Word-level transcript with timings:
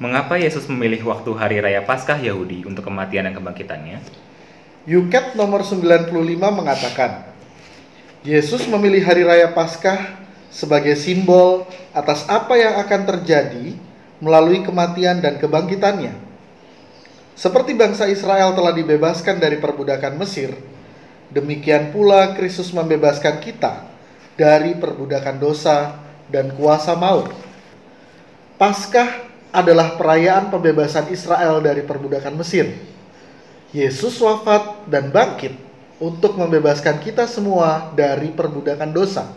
Mengapa 0.00 0.40
Yesus 0.40 0.64
memilih 0.64 1.12
waktu 1.12 1.28
hari 1.36 1.60
raya 1.60 1.84
Paskah 1.84 2.16
Yahudi 2.16 2.64
untuk 2.64 2.88
kematian 2.88 3.28
dan 3.28 3.36
kebangkitannya? 3.36 4.00
Yuket 4.88 5.36
nomor 5.36 5.60
95 5.60 6.08
mengatakan, 6.40 7.28
Yesus 8.24 8.64
memilih 8.64 9.04
hari 9.04 9.28
raya 9.28 9.52
Paskah 9.52 10.24
sebagai 10.48 10.96
simbol 10.96 11.68
atas 11.92 12.24
apa 12.32 12.56
yang 12.56 12.80
akan 12.80 13.00
terjadi 13.12 13.76
melalui 14.24 14.64
kematian 14.64 15.20
dan 15.20 15.36
kebangkitannya. 15.36 16.16
Seperti 17.36 17.76
bangsa 17.76 18.08
Israel 18.08 18.56
telah 18.56 18.72
dibebaskan 18.72 19.36
dari 19.36 19.60
perbudakan 19.60 20.16
Mesir, 20.16 20.56
demikian 21.28 21.92
pula 21.92 22.32
Kristus 22.40 22.72
membebaskan 22.72 23.36
kita 23.44 23.84
dari 24.32 24.72
perbudakan 24.80 25.36
dosa 25.36 26.00
dan 26.32 26.56
kuasa 26.56 26.96
maut. 26.96 27.28
Paskah 28.56 29.29
adalah 29.50 29.98
perayaan 29.98 30.50
pembebasan 30.50 31.10
Israel 31.10 31.58
dari 31.58 31.82
perbudakan 31.82 32.38
Mesir. 32.38 32.70
Yesus 33.70 34.18
wafat 34.18 34.86
dan 34.86 35.14
bangkit 35.14 35.54
untuk 36.02 36.34
membebaskan 36.38 36.98
kita 37.02 37.26
semua 37.26 37.90
dari 37.94 38.30
perbudakan 38.34 38.90
dosa. 38.90 39.30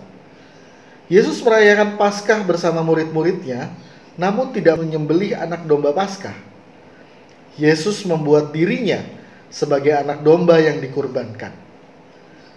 Yesus 1.09 1.43
merayakan 1.43 1.99
Paskah 1.99 2.41
bersama 2.41 2.81
murid-muridnya, 2.81 3.69
namun 4.17 4.49
tidak 4.53 4.81
menyembelih 4.81 5.37
anak 5.37 5.65
domba 5.65 5.93
Paskah. 5.93 6.33
Yesus 7.53 8.01
membuat 8.09 8.49
dirinya 8.49 9.05
sebagai 9.53 9.93
anak 9.93 10.25
domba 10.25 10.57
yang 10.57 10.81
dikurbankan. 10.81 11.53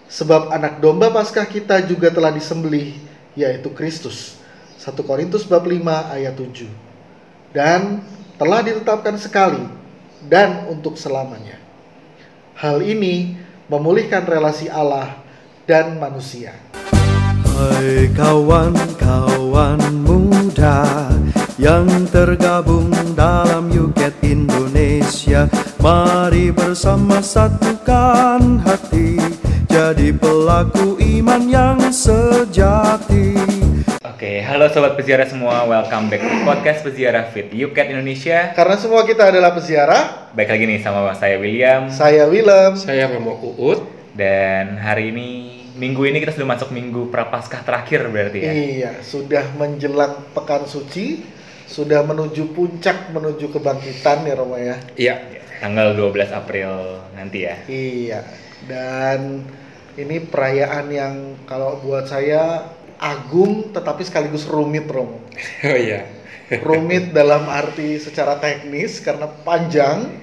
Sebab 0.09 0.49
anak 0.55 0.81
domba 0.81 1.13
Paskah 1.13 1.45
kita 1.45 1.85
juga 1.85 2.09
telah 2.09 2.33
disembelih, 2.33 2.97
yaitu 3.37 3.69
Kristus. 3.77 4.41
1 4.81 4.97
Korintus 5.05 5.45
bab 5.45 5.67
5 5.67 5.83
ayat 6.15 6.37
7 6.37 6.86
dan 7.57 8.05
telah 8.37 8.61
ditetapkan 8.61 9.17
sekali 9.17 9.65
dan 10.29 10.69
untuk 10.69 11.01
selamanya. 11.01 11.57
Hal 12.53 12.85
ini 12.85 13.33
memulihkan 13.73 14.29
relasi 14.29 14.69
Allah 14.69 15.17
dan 15.65 15.97
manusia. 15.97 16.53
Hai 17.57 18.13
kawan-kawan 18.13 19.81
muda 20.05 21.09
yang 21.57 21.89
tergabung 22.13 22.93
dalam 23.17 23.73
Yuket 23.73 24.13
Indonesia 24.21 25.49
Mari 25.81 26.53
bersama 26.53 27.25
satukan 27.25 28.61
hati 28.61 29.17
Jadi 29.73 30.13
pelaku 30.13 31.01
iman 31.01 31.49
yang 31.49 31.81
sejati 31.89 33.56
Oke, 34.27 34.43
halo 34.43 34.67
sobat 34.67 34.99
peziarah 34.99 35.31
semua, 35.31 35.63
welcome 35.71 36.11
back 36.11 36.19
to 36.19 36.35
podcast 36.43 36.83
peziarah 36.83 37.31
Fit 37.31 37.47
Yuket 37.47 37.95
Indonesia. 37.95 38.51
Karena 38.59 38.75
semua 38.75 39.07
kita 39.07 39.31
adalah 39.31 39.55
peziarah, 39.55 40.35
Baik 40.35 40.51
lagi 40.51 40.67
nih 40.67 40.83
sama 40.83 41.15
saya 41.15 41.39
William 41.39 41.87
saya 41.95 42.27
Willem. 42.27 42.75
Saya 42.75 43.07
Romo 43.07 43.39
Uut. 43.39 43.87
dan 44.19 44.83
hari 44.83 45.15
ini 45.15 45.29
minggu 45.79 46.11
ini 46.11 46.19
kita 46.19 46.35
sudah 46.35 46.59
masuk 46.59 46.75
minggu 46.75 47.07
prapaskah 47.07 47.63
terakhir 47.63 48.03
berarti 48.11 48.39
ya. 48.43 48.51
Iya, 48.51 48.91
sudah 48.99 49.47
menjelang 49.55 50.19
pekan 50.35 50.67
suci, 50.67 51.23
sudah 51.71 52.03
menuju 52.03 52.51
puncak 52.51 53.15
menuju 53.15 53.55
kebangkitan 53.55 54.27
ya 54.27 54.35
Roma 54.35 54.59
ya. 54.59 54.75
Iya. 54.99 55.15
Tanggal 55.63 55.95
12 55.95 56.35
April 56.35 56.99
nanti 57.15 57.47
ya. 57.47 57.63
Iya, 57.71 58.27
dan 58.67 59.47
ini 59.95 60.19
perayaan 60.19 60.91
yang 60.91 61.15
kalau 61.47 61.79
buat 61.79 62.11
saya 62.11 62.75
agung 63.01 63.71
tetapi 63.73 64.03
sekaligus 64.05 64.49
rumit 64.49 64.89
Romo. 64.89 65.21
Oh 65.67 65.77
iya. 65.77 66.07
Rumit 66.47 67.11
dalam 67.11 67.51
arti 67.51 67.99
secara 67.99 68.39
teknis 68.39 69.03
karena 69.03 69.27
panjang 69.27 70.15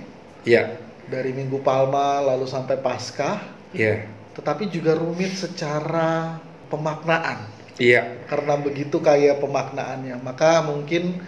Iya. 0.47 0.79
dari 1.11 1.35
Minggu 1.35 1.59
Palma 1.59 2.23
lalu 2.23 2.47
sampai 2.47 2.79
Paskah, 2.79 3.44
Iya. 3.75 4.07
tetapi 4.35 4.72
juga 4.72 4.95
rumit 4.95 5.35
secara 5.35 6.39
pemaknaan. 6.72 7.44
Iya. 7.75 8.23
Karena 8.31 8.56
begitu 8.56 9.03
kaya 9.03 9.35
pemaknaannya, 9.35 10.16
maka 10.23 10.63
mungkin 10.63 11.19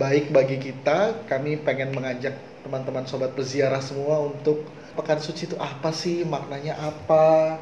baik 0.00 0.32
bagi 0.32 0.56
kita, 0.62 1.28
kami 1.28 1.60
pengen 1.60 1.92
mengajak 1.92 2.36
teman-teman 2.64 3.04
sobat 3.04 3.36
peziarah 3.36 3.82
semua 3.84 4.20
untuk 4.22 4.64
pekan 4.96 5.20
suci 5.20 5.48
itu 5.50 5.56
apa 5.60 5.92
sih, 5.92 6.24
maknanya 6.24 6.76
apa? 6.78 7.56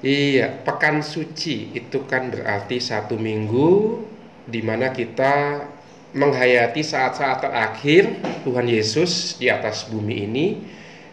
Iya, 0.00 0.64
pekan 0.64 1.04
suci 1.04 1.76
itu 1.76 2.08
kan 2.08 2.32
berarti 2.32 2.80
satu 2.80 3.20
minggu 3.20 4.00
di 4.48 4.64
mana 4.64 4.96
kita 4.96 5.60
menghayati 6.16 6.80
saat-saat 6.80 7.44
terakhir 7.44 8.08
Tuhan 8.42 8.64
Yesus 8.64 9.36
di 9.36 9.52
atas 9.52 9.84
bumi 9.92 10.24
ini 10.24 10.46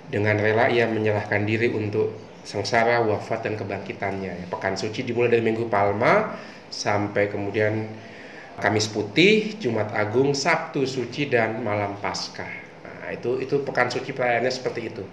dengan 0.08 0.40
rela 0.40 0.72
ia 0.72 0.88
menyerahkan 0.88 1.44
diri 1.44 1.68
untuk 1.68 2.16
sengsara, 2.48 3.04
wafat 3.04 3.44
dan 3.44 3.60
kebangkitannya. 3.60 4.34
Ya, 4.40 4.46
Pekan 4.48 4.80
suci 4.80 5.04
dimulai 5.04 5.36
dari 5.36 5.44
Minggu 5.44 5.68
Palma 5.68 6.40
sampai 6.72 7.28
kemudian 7.28 7.92
Kamis 8.64 8.88
Putih, 8.88 9.60
Jumat 9.60 9.92
Agung, 9.92 10.32
Sabtu 10.32 10.88
Suci 10.88 11.28
dan 11.28 11.60
malam 11.60 12.00
Paskah. 12.00 12.50
Nah, 12.88 13.12
itu 13.12 13.44
itu 13.44 13.62
pekan 13.68 13.92
suci 13.92 14.16
perayaannya 14.16 14.50
seperti 14.50 14.82
itu. 14.96 15.04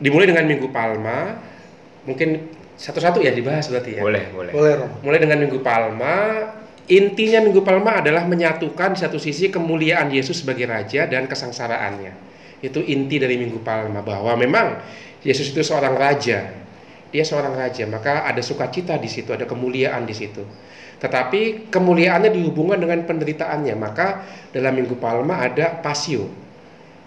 Dimulai 0.00 0.28
dengan 0.28 0.48
Minggu 0.48 0.68
Palma, 0.72 1.36
mungkin 2.06 2.48
satu-satu 2.76 3.24
ya 3.24 3.32
dibahas 3.32 3.66
berarti 3.72 3.98
ya. 3.98 4.02
Boleh, 4.04 4.24
boleh. 4.30 4.52
Boleh 4.52 4.72
Romo. 4.78 4.96
Mulai 5.02 5.18
dengan 5.20 5.38
Minggu 5.42 5.58
Palma, 5.64 6.14
intinya 6.86 7.40
Minggu 7.42 7.64
Palma 7.64 8.04
adalah 8.04 8.28
menyatukan 8.28 8.94
di 8.94 8.98
satu 9.00 9.16
sisi 9.16 9.48
kemuliaan 9.48 10.12
Yesus 10.12 10.44
sebagai 10.44 10.68
raja 10.68 11.08
dan 11.08 11.24
kesengsaraannya. 11.26 12.12
Itu 12.60 12.80
inti 12.84 13.16
dari 13.16 13.36
Minggu 13.40 13.60
Palma 13.64 14.04
bahwa 14.04 14.32
memang 14.36 14.76
Yesus 15.24 15.50
itu 15.50 15.64
seorang 15.64 15.96
raja. 15.96 16.52
Dia 17.06 17.24
seorang 17.24 17.56
raja, 17.56 17.88
maka 17.88 18.28
ada 18.28 18.44
sukacita 18.44 19.00
di 19.00 19.08
situ, 19.08 19.32
ada 19.32 19.48
kemuliaan 19.48 20.04
di 20.04 20.12
situ. 20.12 20.44
Tetapi 21.00 21.72
kemuliaannya 21.72 22.28
dihubungkan 22.32 22.80
dengan 22.80 23.04
penderitaannya, 23.08 23.74
maka 23.76 24.26
dalam 24.52 24.76
Minggu 24.76 25.00
Palma 25.00 25.40
ada 25.40 25.80
pasio. 25.80 26.28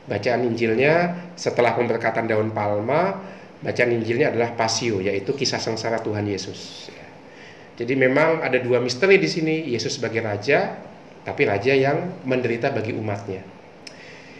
Bacaan 0.09 0.41
Injilnya 0.49 1.13
setelah 1.37 1.77
pemberkatan 1.77 2.25
daun 2.25 2.49
palma, 2.49 3.21
bacaan 3.59 3.91
Injilnya 3.91 4.31
adalah 4.31 4.55
pasio, 4.55 5.03
yaitu 5.03 5.35
kisah 5.35 5.59
sengsara 5.59 5.99
Tuhan 5.99 6.23
Yesus. 6.27 6.91
Ya. 6.91 7.07
Jadi 7.83 7.93
memang 7.95 8.43
ada 8.43 8.59
dua 8.59 8.79
misteri 8.79 9.19
di 9.19 9.27
sini, 9.27 9.67
Yesus 9.71 9.99
sebagai 9.99 10.23
raja, 10.23 10.79
tapi 11.23 11.47
raja 11.47 11.75
yang 11.75 12.23
menderita 12.23 12.71
bagi 12.71 12.95
umatnya. 12.95 13.43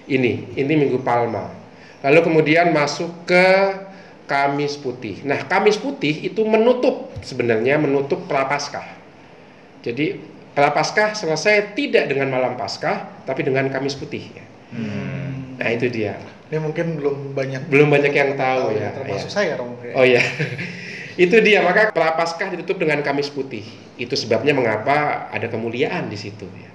Ini, 0.09 0.58
ini 0.58 0.74
Minggu 0.74 1.03
Palma. 1.06 1.52
Lalu 2.02 2.19
kemudian 2.24 2.72
masuk 2.72 3.28
ke 3.28 3.47
Kamis 4.25 4.79
Putih. 4.79 5.22
Nah, 5.28 5.44
Kamis 5.46 5.75
Putih 5.75 6.16
itu 6.25 6.41
menutup 6.47 7.12
sebenarnya 7.25 7.75
menutup 7.78 8.25
Prapaskah. 8.25 8.88
Jadi 9.84 10.22
Prapaskah 10.56 11.16
selesai 11.16 11.75
tidak 11.75 12.09
dengan 12.09 12.31
malam 12.31 12.56
Paskah, 12.56 13.24
tapi 13.28 13.44
dengan 13.46 13.68
Kamis 13.68 13.96
Putih. 13.96 14.31
ya. 14.31 14.46
Hmm. 14.74 15.59
Nah, 15.59 15.69
itu 15.75 15.91
dia. 15.91 16.16
Ini 16.50 16.58
mungkin 16.58 16.98
belum 16.98 17.38
banyak 17.38 17.62
Belum 17.70 17.94
banyak 17.94 18.10
yang 18.10 18.34
tahu 18.34 18.74
ya. 18.74 18.90
termasuk 18.98 19.30
ya. 19.30 19.34
saya 19.34 19.54
Romo. 19.54 19.78
Oh 19.94 20.02
iya. 20.02 20.18
itu 21.30 21.38
dia 21.46 21.62
maka 21.62 21.94
Prapaskah 21.94 22.50
ditutup 22.58 22.82
dengan 22.82 23.06
Kamis 23.06 23.30
Putih. 23.30 23.62
Itu 24.02 24.18
sebabnya 24.18 24.58
mengapa 24.58 25.30
ada 25.30 25.46
kemuliaan 25.46 26.09
di 26.09 26.18
situ 26.18 26.50
ya. 26.58 26.70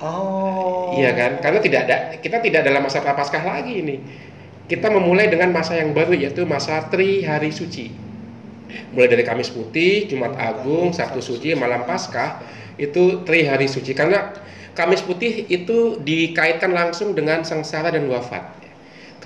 Oh. 0.00 0.96
Iya 0.96 1.12
kan? 1.12 1.32
Karena 1.44 1.60
tidak 1.60 1.80
ada 1.88 1.96
kita 2.16 2.40
tidak 2.40 2.64
dalam 2.64 2.80
masa 2.80 3.04
Prapaskah 3.04 3.44
lagi 3.44 3.84
ini. 3.84 4.00
Kita 4.64 4.88
memulai 4.88 5.28
dengan 5.28 5.52
masa 5.52 5.76
yang 5.76 5.92
baru 5.92 6.16
yaitu 6.16 6.48
masa 6.48 6.88
Tri 6.88 7.20
Hari 7.20 7.52
Suci. 7.52 7.92
Mulai 8.96 9.12
dari 9.12 9.24
Kamis 9.28 9.52
Putih, 9.52 10.08
Jumat 10.08 10.34
Agung, 10.40 10.90
Sabtu 10.96 11.20
Suci, 11.20 11.52
malam 11.52 11.84
Paskah 11.84 12.40
itu 12.80 13.22
Tri 13.28 13.44
Hari 13.44 13.68
Suci 13.68 13.92
karena 13.92 14.32
Kamis 14.72 15.04
Putih 15.04 15.48
itu 15.48 16.00
dikaitkan 16.00 16.72
langsung 16.72 17.12
dengan 17.12 17.44
sengsara 17.44 17.92
dan 17.92 18.08
wafat. 18.08 18.65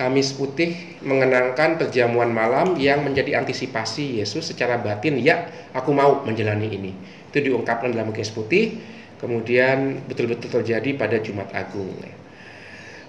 Kamis 0.01 0.33
Putih 0.33 0.97
mengenangkan 1.05 1.77
perjamuan 1.77 2.33
malam 2.33 2.73
yang 2.81 3.05
menjadi 3.05 3.37
antisipasi 3.37 4.17
Yesus 4.17 4.49
secara 4.49 4.81
batin, 4.81 5.21
ya 5.21 5.45
aku 5.77 5.93
mau 5.93 6.25
menjalani 6.25 6.73
ini. 6.73 6.91
Itu 7.29 7.37
diungkapkan 7.37 7.93
dalam 7.93 8.09
Kamis 8.09 8.33
Putih, 8.33 8.81
kemudian 9.21 10.01
betul-betul 10.09 10.49
terjadi 10.49 10.97
pada 10.97 11.21
Jumat 11.21 11.53
Agung. 11.53 11.93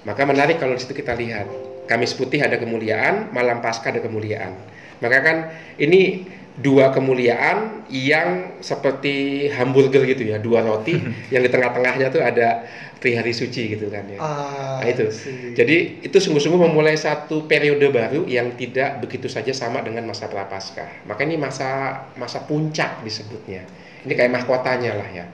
Maka 0.04 0.22
menarik 0.28 0.60
kalau 0.60 0.76
di 0.76 0.84
situ 0.84 0.92
kita 0.92 1.16
lihat, 1.16 1.48
Kamis 1.88 2.12
Putih 2.12 2.44
ada 2.44 2.60
kemuliaan, 2.60 3.32
malam 3.32 3.64
Paskah 3.64 3.96
ada 3.96 4.04
kemuliaan. 4.04 4.52
Maka 5.00 5.18
kan 5.24 5.36
ini 5.80 6.28
dua 6.52 6.92
kemuliaan 6.92 7.88
yang 7.88 8.60
seperti 8.60 9.48
hamburger 9.48 10.04
gitu 10.04 10.28
ya, 10.28 10.36
dua 10.36 10.60
roti 10.60 11.00
yang 11.32 11.40
di 11.40 11.48
tengah-tengahnya 11.48 12.12
tuh 12.12 12.20
ada 12.20 12.68
Tri 13.02 13.18
Hari 13.18 13.34
Suci 13.34 13.72
gitu 13.74 13.90
kan 13.90 14.06
ya. 14.06 14.18
Ah, 14.22 14.78
Nah, 14.78 14.86
itu. 14.86 15.10
sih. 15.10 15.58
Jadi 15.58 16.06
itu 16.06 16.16
sungguh-sungguh 16.22 16.70
memulai 16.70 16.94
satu 16.94 17.50
periode 17.50 17.90
baru 17.90 18.28
yang 18.30 18.54
tidak 18.54 19.02
begitu 19.02 19.26
saja 19.26 19.50
sama 19.50 19.82
dengan 19.82 20.06
masa 20.06 20.30
prapaskah. 20.30 21.02
Maka 21.10 21.26
ini 21.26 21.34
masa 21.34 21.98
masa 22.14 22.46
puncak 22.46 23.02
disebutnya. 23.02 23.66
Ini 24.06 24.12
kayak 24.14 24.30
mahkotanya 24.30 24.94
lah 24.94 25.08
ya. 25.10 25.26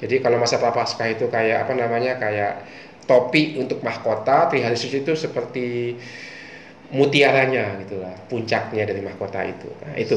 Jadi 0.00 0.24
kalau 0.24 0.40
masa 0.40 0.56
prapaskah 0.56 1.12
itu 1.12 1.28
kayak 1.28 1.68
apa 1.68 1.76
namanya 1.76 2.16
kayak 2.16 2.64
topi 3.04 3.60
untuk 3.60 3.84
mahkota, 3.84 4.48
Trihari 4.48 4.78
Suci 4.78 5.04
itu 5.04 5.12
seperti 5.12 5.98
mutiaranya 6.90 7.78
gitulah, 7.86 8.14
puncaknya 8.26 8.82
dari 8.86 9.00
mahkota 9.02 9.46
itu. 9.46 9.68
Nah, 9.82 9.94
itu 9.94 10.16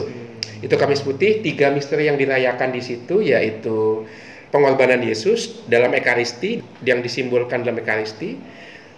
itu 0.63 0.73
Kamis 0.79 1.03
Putih, 1.03 1.43
tiga 1.43 1.69
misteri 1.69 2.07
yang 2.07 2.17
dirayakan 2.17 2.71
di 2.71 2.81
situ 2.81 3.19
yaitu 3.19 4.07
pengorbanan 4.49 5.01
Yesus 5.01 5.65
dalam 5.65 5.91
Ekaristi 5.91 6.61
yang 6.85 7.01
disimbolkan 7.01 7.65
dalam 7.65 7.81
Ekaristi, 7.81 8.37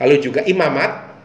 lalu 0.04 0.16
juga 0.20 0.44
imamat, 0.44 1.16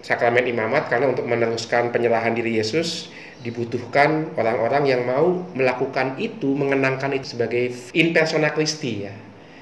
sakramen 0.00 0.48
imamat 0.48 0.88
karena 0.88 1.12
untuk 1.12 1.28
meneruskan 1.28 1.92
penyerahan 1.92 2.32
diri 2.32 2.56
Yesus 2.56 3.12
dibutuhkan 3.44 4.32
orang-orang 4.40 4.88
yang 4.88 5.04
mau 5.04 5.44
melakukan 5.52 6.16
itu, 6.16 6.56
mengenangkan 6.56 7.12
itu 7.12 7.36
sebagai 7.36 7.76
in 7.92 8.16
persona 8.16 8.50
Christi 8.56 9.04
ya. 9.04 9.14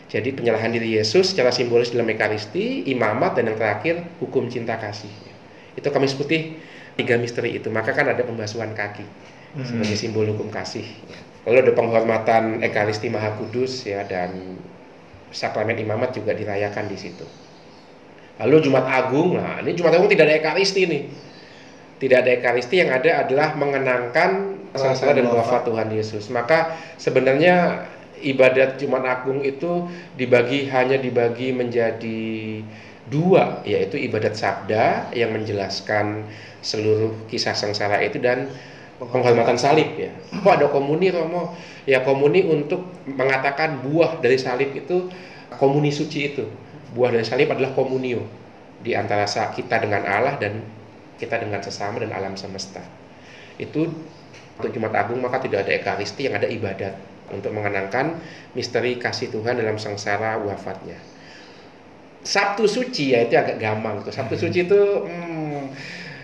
Jadi 0.07 0.29
penyerahan 0.37 0.71
diri 0.71 1.01
Yesus 1.01 1.35
secara 1.35 1.51
simbolis 1.51 1.91
dalam 1.91 2.07
Ekaristi, 2.07 2.87
imamat 2.89 3.41
dan 3.41 3.51
yang 3.51 3.59
terakhir 3.59 4.07
hukum 4.23 4.47
cinta 4.47 4.79
kasih. 4.79 5.32
Itu 5.77 5.89
Kamis 5.89 6.17
Putih 6.17 6.59
tiga 6.97 7.17
misteri 7.17 7.57
itu. 7.57 7.69
Maka 7.73 7.93
kan 7.97 8.09
ada 8.09 8.21
pembasuhan 8.23 8.73
kaki 8.77 9.05
Hmm. 9.53 9.69
sebagai 9.69 9.97
simbol 10.01 10.25
hukum 10.33 10.49
kasih. 10.49 10.89
Lalu 11.45 11.57
ada 11.69 11.73
penghormatan 11.77 12.65
Ekaristi 12.65 13.13
Maha 13.13 13.37
Kudus 13.37 13.85
ya 13.85 14.01
dan 14.09 14.57
sakramen 15.29 15.77
imamat 15.77 16.17
juga 16.17 16.33
dirayakan 16.33 16.89
di 16.89 16.97
situ. 16.97 17.29
Lalu 18.41 18.65
Jumat 18.65 18.89
Agung, 18.89 19.37
nah 19.37 19.61
ini 19.61 19.77
Jumat 19.77 19.93
Agung 19.93 20.09
tidak 20.09 20.33
ada 20.33 20.37
Ekaristi 20.41 20.89
nih. 20.89 21.05
Tidak 22.01 22.17
ada 22.17 22.31
Ekaristi 22.33 22.81
yang 22.81 22.97
ada 22.97 23.29
adalah 23.29 23.53
mengenangkan 23.53 24.57
sengsara 24.73 25.21
dan 25.21 25.29
wafat 25.29 25.69
Tuhan 25.69 25.93
Yesus. 25.93 26.33
Maka 26.33 26.73
sebenarnya 26.97 27.85
ibadat 28.25 28.81
Jumat 28.81 29.05
Agung 29.05 29.45
itu 29.45 29.85
dibagi 30.17 30.65
hanya 30.73 30.97
dibagi 30.97 31.53
menjadi 31.53 32.23
dua, 33.13 33.61
yaitu 33.69 34.01
ibadat 34.01 34.33
sabda 34.33 35.13
yang 35.13 35.37
menjelaskan 35.37 36.25
seluruh 36.65 37.29
kisah 37.29 37.53
sengsara 37.53 38.01
itu 38.01 38.17
dan 38.17 38.49
penghormatan 38.97 39.61
salib 39.61 39.93
ya. 40.01 40.09
Kok 40.41 40.53
ada 40.57 40.67
komuni 40.73 41.13
Romo? 41.13 41.53
Ya 41.85 42.01
komuni 42.01 42.47
untuk 42.49 42.89
mengatakan 43.05 43.85
buah 43.85 44.25
dari 44.25 44.41
salib 44.41 44.73
itu 44.73 45.13
komuni 45.61 45.93
suci 45.93 46.33
itu. 46.33 46.49
Buah 46.97 47.13
dari 47.13 47.27
salib 47.27 47.53
adalah 47.53 47.77
komunio 47.77 48.25
di 48.81 48.97
antara 48.97 49.29
kita 49.29 49.79
dengan 49.79 50.09
Allah 50.09 50.41
dan 50.41 50.65
kita 51.21 51.39
dengan 51.39 51.63
sesama 51.63 52.03
dan 52.03 52.11
alam 52.11 52.35
semesta. 52.35 52.83
Itu 53.61 53.87
untuk 54.59 54.71
Jumat 54.75 54.95
Agung 54.95 55.23
maka 55.23 55.39
tidak 55.39 55.67
ada 55.67 55.73
ekaristi 55.75 56.27
yang 56.31 56.39
ada 56.39 56.51
ibadat 56.51 56.95
untuk 57.31 57.55
mengenangkan 57.55 58.19
misteri 58.53 58.99
kasih 58.99 59.33
Tuhan 59.33 59.59
dalam 59.59 59.79
sengsara 59.81 60.39
wafatnya. 60.43 60.99
Sabtu 62.23 62.71
suci 62.71 63.15
ya 63.15 63.27
itu 63.27 63.35
agak 63.35 63.59
gampang 63.59 64.03
tuh. 64.07 64.15
Sabtu 64.15 64.39
suci 64.39 64.67
itu 64.67 64.81
hmm, 65.07 65.75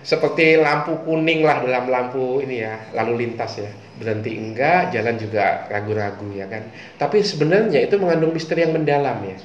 seperti 0.06 0.56
lampu 0.56 0.94
kuning 1.02 1.42
lah 1.42 1.60
dalam 1.66 1.90
lampu 1.90 2.38
ini 2.38 2.62
ya 2.62 2.78
lalu 2.94 3.26
lintas 3.26 3.58
ya. 3.58 3.70
Berhenti 3.98 4.38
enggak 4.38 4.94
jalan 4.94 5.18
juga 5.18 5.66
ragu-ragu 5.66 6.30
ya 6.30 6.46
kan. 6.46 6.70
Tapi 6.96 7.20
sebenarnya 7.20 7.82
itu 7.82 7.98
mengandung 7.98 8.30
misteri 8.30 8.62
yang 8.62 8.78
mendalam 8.78 9.18
ya. 9.26 9.36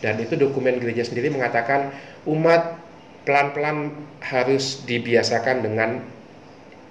Dan 0.00 0.16
itu 0.16 0.32
dokumen 0.40 0.80
gereja 0.80 1.04
sendiri 1.04 1.28
mengatakan 1.28 1.92
umat 2.24 2.80
pelan-pelan 3.28 3.92
harus 4.24 4.80
dibiasakan 4.88 5.60
dengan 5.60 6.00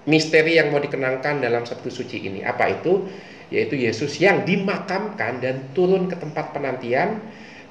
misteri 0.06 0.62
yang 0.62 0.70
mau 0.70 0.78
dikenangkan 0.78 1.42
dalam 1.42 1.66
Sabtu 1.66 1.90
Suci 1.90 2.22
ini. 2.30 2.46
Apa 2.46 2.70
itu? 2.70 3.10
Yaitu 3.50 3.82
Yesus 3.82 4.22
yang 4.22 4.46
dimakamkan 4.46 5.42
dan 5.42 5.74
turun 5.74 6.06
ke 6.06 6.14
tempat 6.22 6.54
penantian 6.54 7.18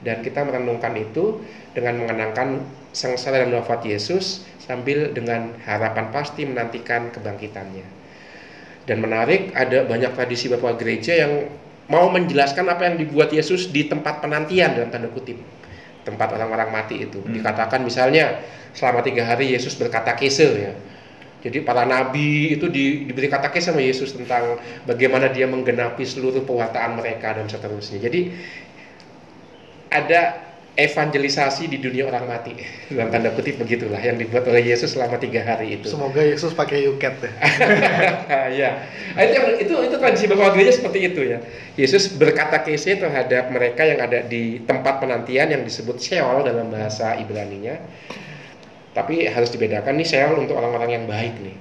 dan 0.03 0.23
kita 0.23 0.47
merenungkan 0.47 0.95
itu 0.95 1.43
dengan 1.75 1.99
mengenangkan 2.03 2.63
sengsara 2.95 3.45
dan 3.45 3.55
wafat 3.55 3.85
Yesus 3.87 4.47
sambil 4.63 5.11
dengan 5.11 5.55
harapan 5.65 6.11
pasti 6.15 6.47
menantikan 6.47 7.11
kebangkitannya. 7.11 7.87
Dan 8.89 9.05
menarik 9.05 9.53
ada 9.53 9.85
banyak 9.85 10.17
tradisi 10.17 10.49
Bapak 10.49 10.81
gereja 10.81 11.13
yang 11.13 11.51
mau 11.93 12.09
menjelaskan 12.09 12.69
apa 12.69 12.89
yang 12.89 12.97
dibuat 13.01 13.33
Yesus 13.33 13.69
di 13.69 13.89
tempat 13.89 14.21
penantian 14.25 14.77
dalam 14.77 14.89
tanda 14.93 15.09
kutip 15.13 15.41
tempat 16.05 16.33
orang-orang 16.33 16.73
mati 16.73 17.05
itu 17.05 17.21
Hmm. 17.21 17.37
dikatakan 17.37 17.85
misalnya 17.85 18.41
selama 18.73 19.05
tiga 19.05 19.29
hari 19.29 19.53
Yesus 19.53 19.77
berkata 19.77 20.17
kesel 20.17 20.57
ya 20.57 20.73
jadi 21.39 21.63
para 21.63 21.87
nabi 21.87 22.59
itu 22.59 22.67
di, 22.67 23.07
diberi 23.07 23.31
kata 23.31 23.55
kisah 23.55 23.71
sama 23.71 23.79
Yesus 23.79 24.11
tentang 24.11 24.59
bagaimana 24.91 25.31
dia 25.31 25.47
menggenapi 25.47 26.03
seluruh 26.03 26.43
pewartaan 26.43 26.99
mereka 26.99 27.39
dan 27.39 27.47
seterusnya. 27.47 28.03
Jadi 28.03 28.35
ada 29.89 30.49
evangelisasi 30.79 31.67
di 31.67 31.83
dunia 31.83 32.07
orang 32.07 32.31
mati 32.31 32.55
dalam 32.87 33.11
tanda 33.11 33.35
kutip 33.35 33.59
begitulah 33.59 33.99
yang 33.99 34.15
dibuat 34.15 34.47
oleh 34.47 34.63
Yesus 34.63 34.95
selama 34.95 35.19
tiga 35.19 35.43
hari 35.43 35.75
itu. 35.75 35.91
Semoga 35.91 36.23
Yesus 36.23 36.55
pakai 36.55 36.87
yuket 36.87 37.19
ya. 37.19 37.33
ya, 38.63 38.71
Nah, 39.19 39.23
itu, 39.27 39.33
yang- 39.35 39.59
itu 39.59 39.75
itu 39.91 39.97
tradisi 39.99 40.31
bapak 40.31 40.55
gereja 40.55 40.79
seperti 40.79 40.99
itu 41.11 41.21
ya. 41.35 41.43
Yesus 41.75 42.15
berkata 42.15 42.63
kese 42.63 42.95
terhadap 42.95 43.51
mereka 43.51 43.83
yang 43.83 43.99
ada 43.99 44.23
di 44.23 44.63
tempat 44.63 45.03
penantian 45.03 45.51
yang 45.51 45.63
disebut 45.67 45.99
Sheol 45.99 46.47
dalam 46.47 46.71
bahasa 46.71 47.19
Ibrani-nya. 47.19 47.83
Tapi 48.95 49.27
harus 49.27 49.51
dibedakan 49.51 49.99
nih 49.99 50.07
Sheol 50.07 50.47
untuk 50.47 50.63
orang-orang 50.63 50.91
yang 50.95 51.05
baik 51.11 51.43
nih, 51.43 51.57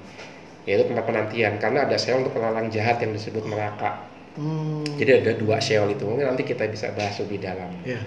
yaitu 0.62 0.86
tempat 0.86 1.10
penantian. 1.10 1.58
Karena 1.58 1.90
ada 1.90 1.98
Sheol 1.98 2.22
untuk 2.22 2.38
orang-orang 2.38 2.70
jahat 2.70 3.02
yang 3.02 3.10
disebut 3.10 3.50
neraka. 3.50 3.98
Hmm, 4.38 4.86
Jadi 4.94 5.10
ada 5.18 5.32
dua 5.34 5.58
Sheol 5.58 5.98
itu. 5.98 6.06
Mungkin 6.06 6.30
nanti 6.30 6.46
kita 6.46 6.62
bisa 6.70 6.94
bahas 6.94 7.18
lebih 7.18 7.42
dalam. 7.42 7.74
ya. 7.82 7.98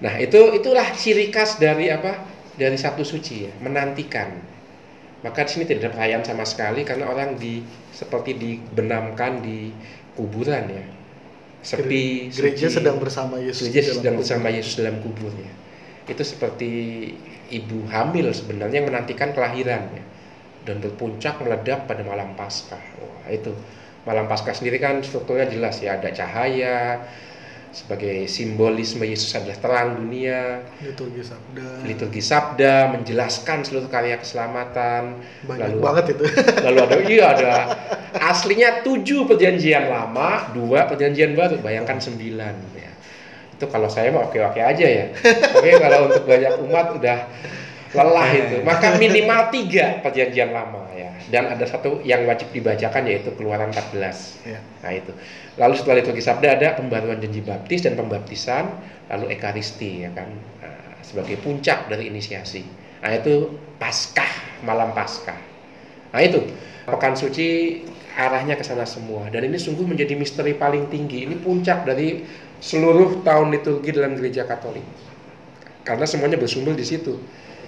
Nah, 0.00 0.16
itu 0.16 0.56
itulah 0.56 0.88
ciri 0.96 1.28
khas 1.28 1.60
dari 1.60 1.92
apa? 1.92 2.16
Dari 2.56 2.76
Sabtu 2.76 3.04
Suci 3.04 3.44
ya, 3.44 3.52
menantikan. 3.60 4.32
Maka 5.20 5.44
di 5.44 5.50
sini 5.52 5.64
tidak 5.68 5.80
ada 5.84 5.90
perayaan 6.00 6.24
sama 6.24 6.44
sekali 6.48 6.84
karena 6.84 7.08
orang 7.08 7.36
di 7.36 7.60
seperti 7.92 8.36
dibenamkan 8.36 9.44
di 9.44 9.72
kuburan 10.16 10.64
ya. 10.68 10.84
Sepi, 11.60 12.30
Gereja 12.30 12.68
suci. 12.70 12.76
sedang 12.80 12.96
bersama 12.96 13.36
Yesus. 13.36 13.68
Gereja 13.68 14.00
sedang 14.00 14.16
kubur. 14.16 14.22
bersama 14.24 14.48
Yesus 14.48 14.74
dalam 14.78 14.96
kuburnya. 15.02 15.50
Itu 16.06 16.22
seperti 16.22 16.70
ibu 17.50 17.84
hamil 17.90 18.30
sebenarnya 18.30 18.80
yang 18.80 18.88
menantikan 18.88 19.34
kelahirannya 19.34 20.04
dan 20.64 20.76
berpuncak 20.80 21.42
meledak 21.42 21.84
pada 21.90 22.00
malam 22.06 22.32
Paskah. 22.38 22.78
Wah, 23.02 23.26
itu 23.28 23.50
malam 24.06 24.30
Paskah 24.30 24.54
sendiri 24.54 24.78
kan 24.78 25.02
strukturnya 25.02 25.50
jelas 25.50 25.82
ya, 25.82 25.98
ada 25.98 26.08
cahaya 26.14 27.02
sebagai 27.76 28.24
simbolisme 28.24 29.04
Yesus 29.04 29.36
adalah 29.36 29.60
terang 29.60 30.00
dunia, 30.00 30.64
liturgi 30.80 31.20
sabda. 31.20 31.84
liturgi 31.84 32.22
sabda 32.24 32.88
menjelaskan 32.96 33.68
seluruh 33.68 33.92
karya 33.92 34.16
keselamatan, 34.16 35.20
Banyak 35.44 35.60
lalu 35.60 35.78
banget 35.84 36.04
itu. 36.16 36.24
lalu 36.64 36.78
ada 36.80 36.96
iya 37.04 37.24
ada 37.36 37.52
aslinya 38.16 38.80
tujuh 38.80 39.28
perjanjian 39.28 39.92
lama 39.92 40.56
dua 40.56 40.88
perjanjian 40.88 41.36
baru. 41.36 41.60
Bayangkan 41.60 42.00
sembilan 42.00 42.54
ya. 42.80 42.90
Itu 43.60 43.68
kalau 43.68 43.92
saya 43.92 44.08
mah 44.08 44.32
oke 44.32 44.40
oke 44.40 44.60
aja 44.62 44.86
ya. 44.88 45.12
Oke 45.52 45.76
kalau 45.76 46.08
untuk 46.08 46.24
banyak 46.24 46.56
umat 46.64 46.96
udah 46.96 47.18
lelah 47.94 48.28
itu. 48.34 48.56
Maka 48.66 48.98
minimal 48.98 49.52
tiga 49.54 50.00
perjanjian 50.02 50.50
lama 50.50 50.90
ya. 50.96 51.12
Dan 51.30 51.50
ada 51.50 51.62
satu 51.66 52.02
yang 52.02 52.26
wajib 52.26 52.50
dibacakan 52.50 53.06
yaitu 53.06 53.30
keluaran 53.34 53.70
14 53.70 54.46
Ya. 54.46 54.58
nah 54.82 54.92
itu. 54.94 55.12
Lalu 55.58 55.74
setelah 55.78 55.96
liturgi 56.02 56.22
sabda 56.22 56.48
ada 56.58 56.68
pembaruan 56.78 57.18
janji 57.22 57.42
baptis 57.42 57.82
dan 57.86 57.94
pembaptisan 57.94 58.70
lalu 59.10 59.34
ekaristi 59.34 60.06
ya 60.06 60.10
kan? 60.14 60.30
Nah, 60.62 61.02
sebagai 61.02 61.38
puncak 61.42 61.86
dari 61.86 62.10
inisiasi. 62.10 62.66
Nah 63.02 63.12
itu 63.14 63.54
paskah 63.78 64.62
malam 64.66 64.90
paskah. 64.96 65.38
Nah 66.10 66.22
itu. 66.22 66.42
Pekan 66.86 67.18
suci 67.18 67.82
arahnya 68.14 68.54
ke 68.54 68.62
sana 68.62 68.86
semua. 68.86 69.26
Dan 69.28 69.50
ini 69.50 69.58
sungguh 69.58 69.82
menjadi 69.82 70.14
misteri 70.14 70.54
paling 70.54 70.86
tinggi. 70.86 71.26
Ini 71.26 71.42
puncak 71.42 71.82
dari 71.82 72.22
seluruh 72.62 73.26
tahun 73.26 73.52
liturgi 73.52 73.90
dalam 73.92 74.14
gereja 74.14 74.48
Katolik. 74.48 74.86
Karena 75.82 76.06
semuanya 76.08 76.38
bersumber 76.40 76.74
di 76.74 76.82
situ. 76.82 77.18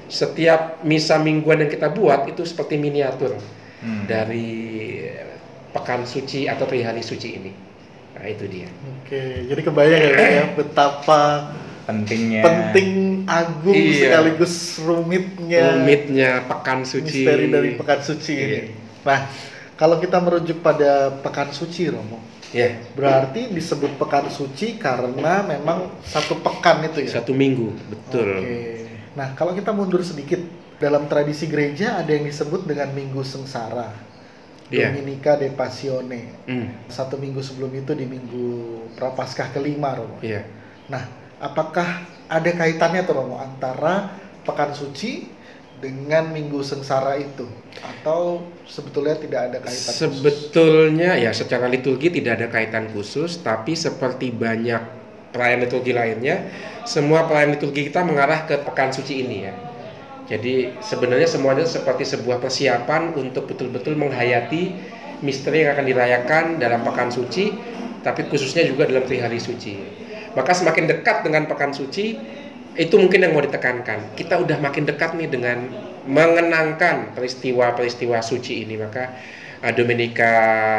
Setiap 0.09 0.81
misa 0.83 1.17
mingguan 1.17 1.61
yang 1.61 1.71
kita 1.71 1.89
buat 1.89 2.25
itu 2.27 2.43
seperti 2.43 2.77
miniatur 2.77 3.37
Hmm. 3.79 4.11
dari 4.11 5.07
pekan 5.71 6.03
suci 6.03 6.51
atau 6.51 6.67
trihari 6.67 6.99
suci 6.99 7.29
ini. 7.31 7.53
Nah 8.11 8.27
itu 8.27 8.51
dia. 8.51 8.67
Oke, 8.99 9.47
jadi 9.47 9.61
kebayang 9.63 10.03
ya, 10.03 10.19
ya 10.19 10.45
betapa 10.59 11.53
pentingnya 11.87 12.43
penting 12.43 13.23
agung 13.25 13.71
Iya. 13.73 14.11
sekaligus 14.11 14.55
rumitnya 14.83 15.79
Rumitnya 15.79 16.31
pekan 16.45 16.83
suci. 16.83 17.23
misteri 17.23 17.47
dari 17.47 17.71
pekan 17.77 18.01
suci 18.03 18.33
ini. 18.35 18.51
Iya. 18.51 18.63
Nah, 19.07 19.21
kalau 19.73 20.03
kita 20.03 20.19
merujuk 20.19 20.59
pada 20.59 21.15
pekan 21.23 21.55
suci 21.55 21.87
Romo, 21.87 22.19
Ya, 22.49 22.81
berarti 22.97 23.53
disebut 23.53 23.95
pekan 23.95 24.27
suci 24.27 24.75
karena 24.75 25.45
memang 25.45 25.93
satu 26.03 26.41
pekan 26.41 26.81
itu 26.83 27.05
ya. 27.05 27.21
satu 27.21 27.31
minggu, 27.31 27.77
betul. 27.87 28.41
Oke. 28.41 28.89
Nah, 29.19 29.35
kalau 29.35 29.51
kita 29.51 29.75
mundur 29.75 29.99
sedikit, 30.07 30.39
dalam 30.79 31.11
tradisi 31.11 31.51
gereja 31.51 31.99
ada 31.99 32.15
yang 32.15 32.23
disebut 32.23 32.63
dengan 32.63 32.95
Minggu 32.95 33.27
Sengsara. 33.27 33.91
Iya. 34.69 34.93
Dominica 34.93 35.35
de 35.35 35.49
Passione. 35.51 36.45
Hmm, 36.45 36.69
Satu 36.93 37.17
minggu 37.17 37.41
sebelum 37.41 37.73
itu 37.73 37.97
di 37.97 38.05
Minggu 38.05 38.47
Prapaskah 38.95 39.51
kelima, 39.51 39.97
Romo. 39.97 40.21
iya. 40.21 40.45
Nah, 40.93 41.09
apakah 41.41 42.05
ada 42.29 42.51
kaitannya 42.53 43.01
tuh 43.09 43.17
Romo 43.17 43.41
antara 43.41 44.13
pekan 44.45 44.77
suci 44.77 45.25
dengan 45.81 46.29
minggu 46.35 46.61
sengsara 46.61 47.17
itu 47.17 47.49
atau 47.81 48.45
sebetulnya 48.69 49.17
tidak 49.17 49.41
ada 49.49 49.59
kaitan 49.65 49.89
khusus? 49.89 50.05
Sebetulnya 50.05 51.17
ya 51.17 51.33
secara 51.33 51.65
liturgi 51.65 52.13
tidak 52.13 52.45
ada 52.45 52.47
kaitan 52.53 52.93
khusus, 52.93 53.41
tapi 53.41 53.73
seperti 53.73 54.29
banyak 54.37 54.98
perayaan 55.31 55.65
liturgi 55.65 55.93
lainnya, 55.93 56.49
semua 56.89 57.29
perayaan 57.29 57.57
liturgi 57.57 57.93
kita 57.93 58.05
mengarah 58.05 58.49
ke 58.49 58.61
pekan 58.65 58.91
suci 58.93 59.25
ini 59.25 59.37
ya. 59.49 59.53
Jadi 60.29 60.77
sebenarnya 60.85 61.25
semuanya 61.25 61.65
seperti 61.65 62.05
sebuah 62.05 62.41
persiapan 62.41 63.17
untuk 63.17 63.49
betul-betul 63.49 63.97
menghayati 63.97 64.77
misteri 65.25 65.65
yang 65.65 65.73
akan 65.73 65.87
dirayakan 65.89 66.45
dalam 66.61 66.85
pekan 66.85 67.09
suci, 67.09 67.53
tapi 68.05 68.29
khususnya 68.29 68.69
juga 68.69 68.85
dalam 68.87 69.09
hari 69.09 69.41
suci. 69.41 69.81
Maka 70.37 70.53
semakin 70.53 70.85
dekat 70.85 71.25
dengan 71.25 71.49
pekan 71.49 71.73
suci, 71.73 72.21
itu 72.79 72.95
mungkin 72.95 73.25
yang 73.27 73.33
mau 73.35 73.43
ditekankan. 73.43 74.15
Kita 74.15 74.39
udah 74.39 74.61
makin 74.63 74.87
dekat 74.87 75.19
nih 75.19 75.27
dengan 75.33 75.67
mengenangkan 76.07 77.17
peristiwa-peristiwa 77.17 78.23
suci 78.23 78.63
ini, 78.63 78.79
maka 78.79 79.19
uh, 79.65 79.73
Domenica 79.75 80.33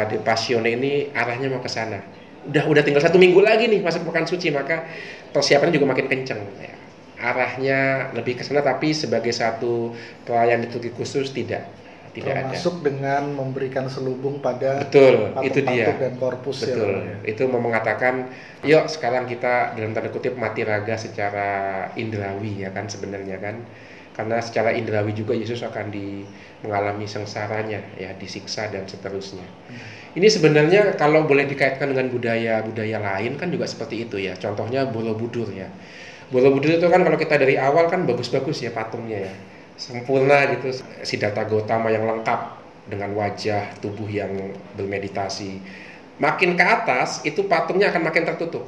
de 0.08 0.18
Passione 0.24 0.78
ini 0.78 1.12
arahnya 1.12 1.52
mau 1.52 1.60
ke 1.60 1.68
sana. 1.68 2.19
Udah 2.48 2.64
udah 2.70 2.84
tinggal 2.86 3.04
satu 3.04 3.20
minggu 3.20 3.44
lagi 3.44 3.68
nih 3.68 3.84
masuk 3.84 4.08
pekan 4.08 4.24
suci, 4.24 4.54
maka 4.54 4.88
persiapannya 5.36 5.76
juga 5.76 5.92
makin 5.92 6.08
kenceng. 6.08 6.40
Ya. 6.62 6.74
Arahnya 7.20 7.80
lebih 8.16 8.40
ke 8.40 8.48
sana, 8.48 8.64
tapi 8.64 8.96
sebagai 8.96 9.36
satu 9.36 9.92
pelayan 10.24 10.64
liturgi 10.64 10.96
khusus 10.96 11.36
tidak 11.36 11.68
tidak 12.14 12.50
termasuk 12.50 12.82
ada. 12.82 12.84
dengan 12.90 13.24
memberikan 13.38 13.86
selubung 13.86 14.42
pada 14.42 14.82
Betul, 14.82 15.34
itu 15.46 15.62
patung-patung 15.62 15.76
dia. 15.78 16.02
dan 16.02 16.14
korpus 16.18 16.58
ya, 16.66 16.76
Betul. 16.76 16.94
Ya. 16.98 17.16
Itu 17.26 17.44
mau 17.48 17.62
mengatakan, 17.62 18.34
yuk 18.66 18.90
sekarang 18.90 19.30
kita 19.30 19.78
dalam 19.78 19.94
tanda 19.94 20.10
kutip 20.10 20.34
mati 20.34 20.66
raga 20.66 20.98
secara 20.98 21.50
indrawi 21.94 22.66
ya 22.66 22.74
kan 22.74 22.90
sebenarnya 22.90 23.38
kan. 23.38 23.62
Karena 24.20 24.44
secara 24.44 24.76
indrawi 24.76 25.16
juga 25.16 25.32
Yesus 25.32 25.64
akan 25.64 25.96
di 25.96 26.28
mengalami 26.60 27.08
sengsaranya 27.08 27.80
ya, 27.96 28.12
disiksa 28.20 28.68
dan 28.68 28.84
seterusnya. 28.84 29.48
Ini 30.12 30.28
sebenarnya 30.28 31.00
kalau 31.00 31.24
boleh 31.24 31.48
dikaitkan 31.48 31.94
dengan 31.96 32.12
budaya-budaya 32.12 33.00
lain 33.00 33.40
kan 33.40 33.48
juga 33.48 33.64
seperti 33.64 34.10
itu 34.10 34.20
ya. 34.20 34.36
Contohnya 34.36 34.90
Borobudur 34.90 35.48
ya. 35.56 35.72
Borobudur 36.34 36.76
itu 36.82 36.88
kan 36.92 37.06
kalau 37.06 37.16
kita 37.16 37.40
dari 37.40 37.56
awal 37.56 37.88
kan 37.88 38.04
bagus-bagus 38.04 38.60
ya 38.66 38.76
patungnya 38.76 39.30
ya. 39.30 39.34
Sempurna 39.80 40.44
gitu. 40.60 40.76
Siddhartha 41.08 41.48
Gautama 41.48 41.88
yang 41.88 42.04
lengkap 42.04 42.60
dengan 42.92 43.16
wajah 43.16 43.80
tubuh 43.80 44.12
yang 44.12 44.52
bermeditasi. 44.76 45.64
Makin 46.20 46.60
ke 46.60 46.66
atas 46.68 47.24
itu 47.24 47.48
patungnya 47.48 47.96
akan 47.96 48.12
makin 48.12 48.28
tertutup. 48.28 48.68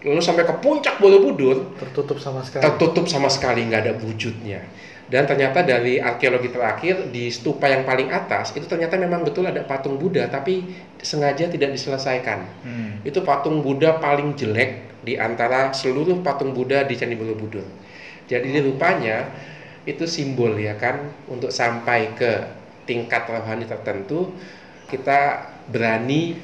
Lalu 0.00 0.20
sampai 0.20 0.48
ke 0.48 0.54
puncak 0.64 0.96
Borobudur 1.00 1.76
tertutup 1.76 2.16
sama 2.20 2.40
sekali. 2.40 2.62
tertutup 2.64 3.04
sama 3.04 3.28
sekali 3.28 3.68
nggak 3.68 3.82
ada 3.84 3.94
wujudnya. 4.00 4.64
Dan 5.04 5.28
ternyata 5.28 5.60
dari 5.60 6.00
arkeologi 6.00 6.48
terakhir 6.48 7.12
di 7.12 7.28
stupa 7.28 7.68
yang 7.68 7.84
paling 7.84 8.08
atas 8.08 8.56
itu 8.56 8.64
ternyata 8.64 8.96
memang 8.96 9.20
betul 9.20 9.44
ada 9.44 9.60
patung 9.60 10.00
Buddha 10.00 10.24
tapi 10.32 10.64
sengaja 11.04 11.52
tidak 11.52 11.76
diselesaikan. 11.76 12.40
Hmm. 12.64 12.92
Itu 13.04 13.20
patung 13.20 13.60
Buddha 13.60 14.00
paling 14.00 14.32
jelek 14.32 15.04
di 15.04 15.20
antara 15.20 15.76
seluruh 15.76 16.24
patung 16.24 16.56
Buddha 16.56 16.88
di 16.88 16.96
Candi 16.96 17.16
Borobudur. 17.20 17.64
Jadi 18.24 18.48
ini 18.48 18.60
rupanya 18.64 19.28
itu 19.84 20.04
simbol 20.08 20.56
ya 20.56 20.80
kan 20.80 21.12
untuk 21.28 21.52
sampai 21.52 22.16
ke 22.16 22.44
tingkat 22.88 23.28
rohani 23.28 23.68
tertentu 23.68 24.32
kita 24.88 25.48
berani 25.68 26.36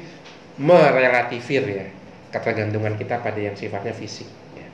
merelativir 0.60 1.64
ya 1.64 1.86
ketergantungan 2.30 2.94
kita 2.96 3.20
pada 3.20 3.40
yang 3.40 3.56
sifatnya 3.58 3.92
fisik. 3.92 4.28
ya. 4.54 4.68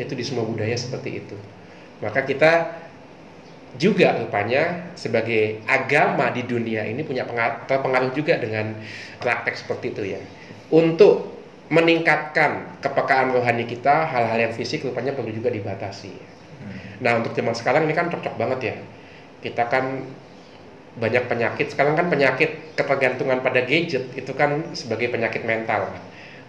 Itu 0.00 0.16
di 0.16 0.24
semua 0.24 0.48
budaya 0.48 0.74
seperti 0.74 1.20
itu. 1.20 1.36
Maka 2.00 2.24
kita 2.24 2.80
juga 3.74 4.14
rupanya 4.22 4.94
sebagai 4.94 5.60
agama 5.66 6.30
di 6.30 6.46
dunia 6.46 6.86
ini 6.86 7.02
punya 7.02 7.26
pengaruh, 7.26 8.14
juga 8.14 8.38
dengan 8.38 8.78
praktek 9.20 9.54
seperti 9.58 9.86
itu 9.92 10.02
ya. 10.16 10.20
Untuk 10.72 11.34
meningkatkan 11.68 12.80
kepekaan 12.80 13.34
rohani 13.34 13.66
kita, 13.66 14.06
hal-hal 14.06 14.38
yang 14.48 14.54
fisik 14.54 14.84
rupanya 14.84 15.16
perlu 15.16 15.32
juga 15.32 15.50
dibatasi. 15.50 16.12
Nah 17.00 17.20
untuk 17.20 17.32
zaman 17.36 17.54
sekarang 17.56 17.88
ini 17.88 17.94
kan 17.96 18.08
cocok 18.08 18.34
banget 18.36 18.60
ya. 18.60 18.74
Kita 19.44 19.68
kan 19.68 20.04
banyak 20.94 21.26
penyakit. 21.26 21.74
Sekarang 21.74 21.98
kan 21.98 22.06
penyakit 22.06 22.74
ketergantungan 22.78 23.42
pada 23.42 23.66
gadget 23.66 24.14
itu 24.14 24.32
kan 24.34 24.62
sebagai 24.74 25.10
penyakit 25.10 25.42
mental 25.42 25.90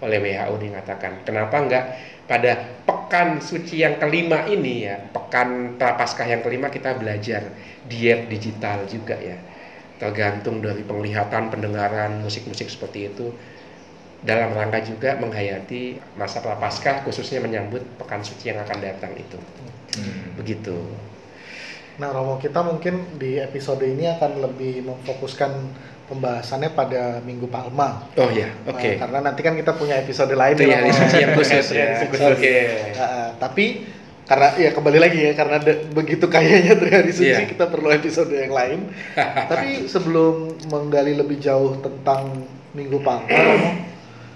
oleh 0.03 0.17
WHO 0.21 0.55
dikatakan. 0.59 1.25
Kenapa 1.25 1.55
enggak 1.57 1.85
pada 2.25 2.57
pekan 2.85 3.41
suci 3.41 3.85
yang 3.85 3.97
kelima 4.01 4.45
ini 4.49 4.89
ya, 4.89 4.97
pekan 5.13 5.77
prapaskah 5.77 6.25
yang 6.25 6.41
kelima 6.45 6.69
kita 6.69 6.97
belajar 6.97 7.53
diet 7.89 8.27
digital 8.29 8.85
juga 8.85 9.17
ya. 9.17 9.37
Tergantung 9.95 10.59
dari 10.59 10.83
penglihatan, 10.83 11.47
pendengaran, 11.47 12.19
musik-musik 12.19 12.67
seperti 12.67 13.13
itu 13.13 13.31
dalam 14.25 14.57
rangka 14.57 14.81
juga 14.81 15.15
menghayati 15.21 16.01
masa 16.17 16.41
prapaskah 16.41 17.05
khususnya 17.05 17.39
menyambut 17.39 17.85
pekan 18.01 18.25
suci 18.25 18.49
yang 18.51 18.59
akan 18.65 18.81
datang 18.81 19.13
itu. 19.15 19.37
Hmm. 19.97 20.35
Begitu. 20.35 20.77
Nah, 21.95 22.11
Romo 22.11 22.35
kita 22.35 22.59
mungkin 22.59 23.15
di 23.15 23.39
episode 23.39 23.79
ini 23.81 24.03
akan 24.09 24.43
lebih 24.43 24.83
memfokuskan 24.83 25.51
pembahasannya 26.05 26.69
pada 26.69 27.23
Minggu 27.23 27.47
Palma. 27.47 28.03
Oh 28.13 28.29
ya, 28.29 28.51
Nah, 28.61 28.75
oke. 28.75 28.99
karena 28.99 29.19
nanti 29.21 29.41
kan 29.41 29.55
kita 29.55 29.73
punya 29.73 29.97
episode 29.97 30.29
lain 30.31 30.53
Itu 30.53 30.67
ya, 30.67 30.83
yang 30.83 31.33
khusus 31.33 31.65
ya. 31.71 31.95
Triharisi 31.95 32.05
khusus. 32.11 32.35
Oke. 32.35 32.55
Nah, 32.93 33.27
tapi 33.39 33.65
karena 34.25 34.57
ya 34.57 34.69
kembali 34.69 34.97
lagi 34.99 35.19
ya 35.21 35.31
karena 35.33 35.57
de- 35.57 35.85
begitu 35.87 36.25
kayanya 36.25 36.73
Trihari 36.75 37.09
Suci 37.09 37.29
Iya. 37.31 37.45
kita 37.47 37.69
perlu 37.69 37.89
episode 37.89 38.33
yang 38.33 38.51
lain. 38.51 38.91
tapi 39.51 39.87
sebelum 39.87 40.51
menggali 40.67 41.15
lebih 41.15 41.39
jauh 41.39 41.79
tentang 41.79 42.43
Minggu 42.75 42.99
Palma, 42.99 43.79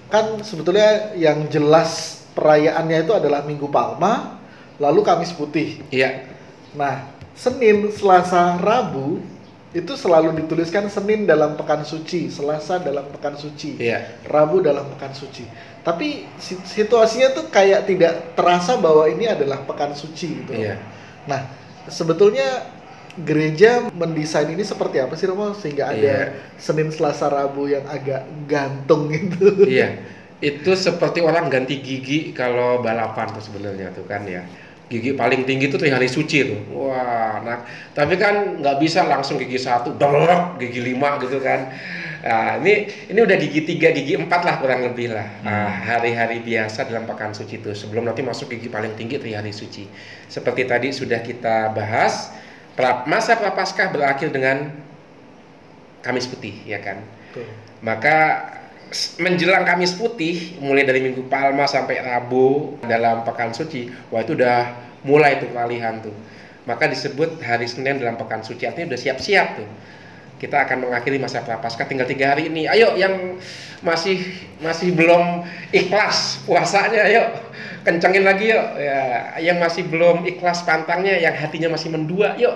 kan 0.08 0.40
sebetulnya 0.40 1.12
yang 1.20 1.52
jelas 1.52 2.24
perayaannya 2.34 3.04
itu 3.04 3.12
adalah 3.12 3.44
Minggu 3.44 3.68
Palma, 3.68 4.39
lalu 4.80 5.04
Kamis 5.04 5.32
Putih. 5.32 5.84
Iya. 5.92 6.24
Nah, 6.74 7.08
Senin, 7.36 7.92
Selasa, 7.92 8.58
Rabu 8.58 9.20
itu 9.70 9.94
selalu 9.94 10.34
dituliskan 10.44 10.90
Senin 10.90 11.24
dalam 11.24 11.54
pekan 11.54 11.86
suci, 11.86 12.28
Selasa 12.28 12.82
dalam 12.82 13.06
pekan 13.14 13.38
suci, 13.38 13.78
Iya. 13.78 14.24
Rabu 14.26 14.60
dalam 14.60 14.88
pekan 14.98 15.14
suci. 15.14 15.46
Tapi 15.80 16.26
si- 16.36 16.60
situasinya 16.60 17.32
tuh 17.32 17.48
kayak 17.48 17.86
tidak 17.86 18.34
terasa 18.34 18.76
bahwa 18.76 19.06
ini 19.06 19.30
adalah 19.30 19.62
pekan 19.64 19.94
suci 19.94 20.44
gitu. 20.44 20.52
Iya. 20.58 20.76
Nah, 21.30 21.46
sebetulnya 21.86 22.66
gereja 23.20 23.90
mendesain 23.92 24.48
ini 24.48 24.64
seperti 24.64 25.02
apa 25.02 25.12
sih 25.14 25.28
Romo 25.28 25.52
sehingga 25.54 25.92
ada 25.92 26.00
Iya. 26.00 26.56
Senin, 26.56 26.90
Selasa, 26.90 27.28
Rabu 27.28 27.68
yang 27.68 27.84
agak 27.86 28.26
gantung 28.48 29.12
gitu. 29.14 29.64
Iya, 29.66 30.00
itu 30.40 30.72
seperti 30.74 31.20
orang 31.20 31.46
ganti 31.48 31.80
gigi 31.80 32.32
kalau 32.32 32.80
balapan 32.80 33.28
tuh 33.32 33.44
sebenarnya 33.44 33.92
tuh 33.94 34.08
kan 34.08 34.24
ya. 34.24 34.44
Gigi 34.90 35.14
paling 35.14 35.46
tinggi 35.46 35.70
tuh 35.70 35.78
hari 35.86 36.10
suci 36.10 36.50
tuh. 36.50 36.60
Wah, 36.74 37.46
nah 37.46 37.62
tapi 37.94 38.18
kan 38.18 38.58
nggak 38.58 38.82
bisa 38.82 39.06
langsung 39.06 39.38
gigi 39.38 39.62
satu, 39.62 39.94
dong 39.94 40.58
gigi 40.58 40.82
lima 40.82 41.22
gitu 41.22 41.38
kan. 41.38 41.70
Nah, 42.20 42.60
ini 42.60 42.90
ini 43.08 43.20
udah 43.22 43.38
gigi 43.40 43.64
tiga, 43.64 43.96
gigi 43.96 44.20
empat 44.20 44.44
lah 44.44 44.60
kurang 44.60 44.84
lebih 44.84 45.14
lah. 45.14 45.30
Ah, 45.46 45.72
hari-hari 45.72 46.44
biasa 46.44 46.90
dalam 46.90 47.08
pekan 47.08 47.32
suci 47.32 47.64
itu 47.64 47.72
sebelum 47.72 48.04
nanti 48.04 48.20
masuk 48.26 48.52
gigi 48.52 48.68
paling 48.68 48.98
tinggi 48.98 49.22
hari 49.32 49.56
suci. 49.56 49.88
Seperti 50.28 50.68
tadi 50.68 50.92
sudah 50.92 51.24
kita 51.24 51.72
bahas, 51.72 52.34
pra- 52.76 53.08
masa 53.08 53.40
prapaskah 53.40 53.94
berakhir 53.94 54.36
dengan 54.36 54.74
Kamis 56.04 56.28
Putih, 56.28 56.60
ya 56.68 56.84
kan? 56.84 57.00
Tuh. 57.32 57.46
Maka 57.80 58.18
menjelang 59.22 59.66
Kamis 59.66 59.94
Putih, 59.94 60.58
mulai 60.62 60.86
dari 60.86 61.06
Minggu 61.06 61.30
Palma 61.30 61.70
sampai 61.70 62.02
Rabu 62.02 62.78
dalam 62.86 63.22
pekan 63.22 63.54
suci, 63.54 63.90
wah 64.10 64.26
itu 64.26 64.34
udah 64.34 64.74
mulai 65.06 65.38
tuh 65.38 65.50
peralihan 65.54 66.02
tuh. 66.02 66.14
Maka 66.66 66.90
disebut 66.90 67.42
hari 67.42 67.66
Senin 67.66 68.02
dalam 68.02 68.18
pekan 68.18 68.42
suci, 68.42 68.66
artinya 68.66 68.94
udah 68.94 69.00
siap-siap 69.00 69.48
tuh. 69.62 69.70
Kita 70.40 70.64
akan 70.66 70.88
mengakhiri 70.88 71.20
masa 71.20 71.44
prapaskah 71.44 71.84
tinggal 71.84 72.08
tiga 72.08 72.32
hari 72.32 72.48
ini. 72.48 72.64
Ayo 72.64 72.96
yang 72.96 73.38
masih 73.84 74.24
masih 74.64 74.96
belum 74.96 75.44
ikhlas 75.76 76.40
puasanya, 76.48 77.10
ayo 77.12 77.24
kencengin 77.84 78.24
lagi 78.24 78.54
yuk. 78.56 78.66
Ya, 78.80 79.02
yang 79.44 79.58
masih 79.60 79.86
belum 79.86 80.24
ikhlas 80.24 80.64
pantangnya, 80.64 81.20
yang 81.20 81.36
hatinya 81.36 81.76
masih 81.76 81.92
mendua, 81.92 82.40
yuk 82.40 82.56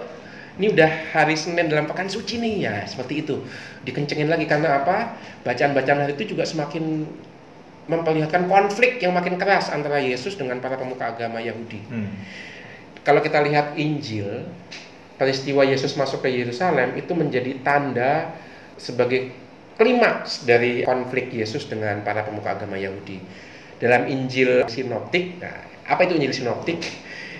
ini 0.59 0.73
udah 0.73 0.91
hari 1.13 1.33
Senin 1.33 1.65
dalam 1.69 1.89
pekan 1.89 2.07
suci 2.07 2.37
nih 2.37 2.53
ya 2.69 2.75
seperti 2.85 3.25
itu 3.25 3.41
dikencengin 3.87 4.29
lagi 4.29 4.45
karena 4.45 4.83
apa 4.83 5.17
bacaan-bacaan 5.41 6.05
hari 6.05 6.13
itu 6.13 6.35
juga 6.37 6.45
semakin 6.45 7.05
memperlihatkan 7.89 8.47
konflik 8.47 9.01
yang 9.03 9.11
makin 9.11 9.35
keras 9.35 9.73
antara 9.73 9.99
Yesus 9.99 10.39
dengan 10.39 10.63
para 10.63 10.79
pemuka 10.79 11.13
agama 11.13 11.41
Yahudi 11.43 11.81
Hmm. 11.89 12.09
kalau 13.03 13.19
kita 13.19 13.43
lihat 13.43 13.75
Injil 13.75 14.47
peristiwa 15.17 15.61
Yesus 15.65 15.93
masuk 15.99 16.25
ke 16.25 16.29
Yerusalem 16.31 16.95
itu 16.97 17.11
menjadi 17.13 17.59
tanda 17.61 18.33
sebagai 18.77 19.33
klimaks 19.77 20.45
dari 20.45 20.85
konflik 20.85 21.33
Yesus 21.33 21.65
dengan 21.65 22.01
para 22.05 22.21
pemuka 22.25 22.53
agama 22.57 22.77
Yahudi 22.77 23.17
dalam 23.81 24.05
Injil 24.07 24.63
sinoptik. 24.69 25.41
Nah, 25.41 25.65
apa 25.89 26.05
itu 26.05 26.15
Injil 26.15 26.33
sinoptik? 26.33 26.79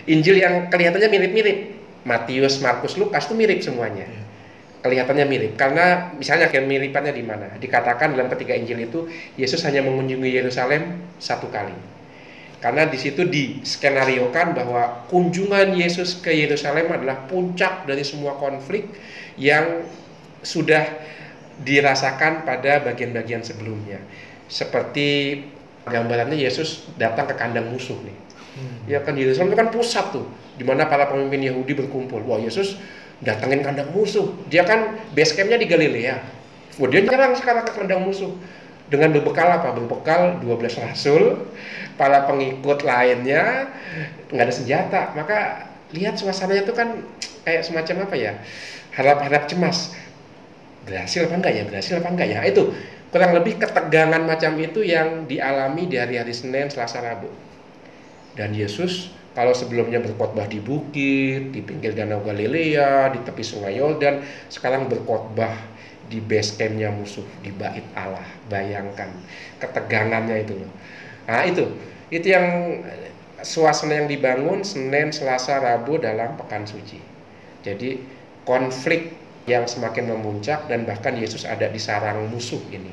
Injil 0.10 0.41
yang 0.41 0.67
kelihatannya 0.67 1.08
mirip-mirip. 1.08 1.73
Matius, 2.04 2.60
Markus, 2.60 3.00
Lukas 3.00 3.28
itu 3.28 3.36
mirip 3.36 3.60
semuanya. 3.64 4.08
Kelihatannya 4.84 5.24
mirip 5.24 5.56
karena 5.56 6.12
misalnya 6.20 6.52
kemiripannya 6.52 7.16
di 7.16 7.24
mana? 7.24 7.56
Dikatakan 7.56 8.20
dalam 8.20 8.28
ketiga 8.28 8.60
Injil 8.60 8.84
itu 8.84 9.08
Yesus 9.40 9.64
hanya 9.64 9.80
mengunjungi 9.80 10.28
Yerusalem 10.28 11.00
satu 11.24 11.48
kali. 11.48 11.76
Karena 12.60 12.88
di 12.88 12.96
situ 12.96 13.28
diskenariokan 13.28 14.56
bahwa 14.56 15.08
kunjungan 15.12 15.76
Yesus 15.76 16.20
ke 16.24 16.32
Yerusalem 16.32 16.92
adalah 16.96 17.28
puncak 17.28 17.84
dari 17.84 18.08
semua 18.08 18.40
konflik 18.40 18.88
yang 19.36 19.84
sudah 20.44 20.84
dirasakan 21.64 22.48
pada 22.48 22.80
bagian-bagian 22.84 23.44
sebelumnya. 23.44 24.00
Seperti 24.48 25.44
gambarannya 25.88 26.40
Yesus 26.40 26.88
datang 26.96 27.28
ke 27.28 27.36
kandang 27.36 27.68
musuh 27.68 28.00
nih. 28.00 28.23
Ya 28.86 29.02
kan 29.02 29.18
Yerusalem 29.18 29.54
itu 29.54 29.58
kan 29.58 29.70
pusat 29.74 30.14
tuh, 30.14 30.30
di 30.60 30.64
mana 30.68 30.86
para 30.86 31.10
pemimpin 31.10 31.42
Yahudi 31.42 31.74
berkumpul. 31.74 32.22
Wah 32.28 32.38
Yesus 32.38 32.78
datangin 33.24 33.66
kandang 33.66 33.90
musuh. 33.96 34.30
Dia 34.52 34.68
kan 34.68 35.00
base 35.16 35.34
campnya 35.34 35.58
di 35.58 35.66
Galilea. 35.66 36.22
Wah 36.78 36.88
dia 36.90 37.02
nyerang 37.02 37.34
sekarang 37.38 37.64
ke 37.66 37.74
kandang 37.74 38.06
musuh 38.06 38.34
dengan 38.92 39.10
berbekal 39.16 39.50
apa? 39.50 39.74
Berbekal 39.74 40.44
12 40.46 40.84
rasul, 40.86 41.50
para 41.98 42.30
pengikut 42.30 42.86
lainnya 42.86 43.74
nggak 44.30 44.46
ada 44.46 44.54
senjata. 44.54 45.02
Maka 45.18 45.70
lihat 45.94 46.18
suasananya 46.18 46.66
itu 46.66 46.74
kan 46.74 47.02
kayak 47.46 47.66
semacam 47.66 48.06
apa 48.10 48.16
ya? 48.18 48.34
Harap-harap 48.94 49.50
cemas. 49.50 49.98
Berhasil 50.84 51.26
apa 51.26 51.36
enggak 51.40 51.54
ya? 51.56 51.64
Berhasil 51.66 51.94
apa 51.98 52.10
enggak 52.12 52.28
ya? 52.30 52.40
Itu 52.46 52.76
kurang 53.10 53.38
lebih 53.38 53.62
ketegangan 53.62 54.26
macam 54.26 54.58
itu 54.58 54.82
yang 54.82 55.30
dialami 55.30 55.86
di 55.86 56.02
hari-hari 56.02 56.34
Senin, 56.34 56.68
Selasa, 56.68 57.00
Rabu. 57.00 57.30
Dan 58.34 58.54
Yesus 58.58 59.13
kalau 59.34 59.54
sebelumnya 59.58 59.98
berkhotbah 59.98 60.46
di 60.46 60.62
bukit, 60.62 61.50
di 61.50 61.62
pinggir 61.66 61.98
danau 61.98 62.22
Galilea, 62.22 63.10
di 63.18 63.20
tepi 63.25 63.42
sungai 63.42 63.82
Yordan, 63.82 64.22
sekarang 64.46 64.86
berkhotbah 64.86 65.58
di 66.06 66.22
base 66.22 66.54
campnya 66.54 66.94
musuh 66.94 67.25
di 67.42 67.50
bait 67.50 67.82
Allah. 67.98 68.25
Bayangkan 68.46 69.10
ketegangannya 69.58 70.46
itu. 70.46 70.54
Nah 71.25 71.50
itu, 71.50 71.66
itu 72.13 72.30
yang 72.30 72.46
suasana 73.42 74.06
yang 74.06 74.08
dibangun 74.08 74.62
Senin, 74.62 75.10
Selasa, 75.10 75.58
Rabu 75.58 75.98
dalam 75.98 76.38
pekan 76.38 76.70
suci. 76.70 77.02
Jadi 77.66 78.06
konflik 78.46 79.18
yang 79.50 79.66
semakin 79.66 80.13
memuncak 80.13 80.70
dan 80.70 80.86
bahkan 80.86 81.18
Yesus 81.18 81.44
ada 81.44 81.68
di 81.68 81.82
sarang 81.82 82.32
musuh 82.32 82.62
ini 82.72 82.92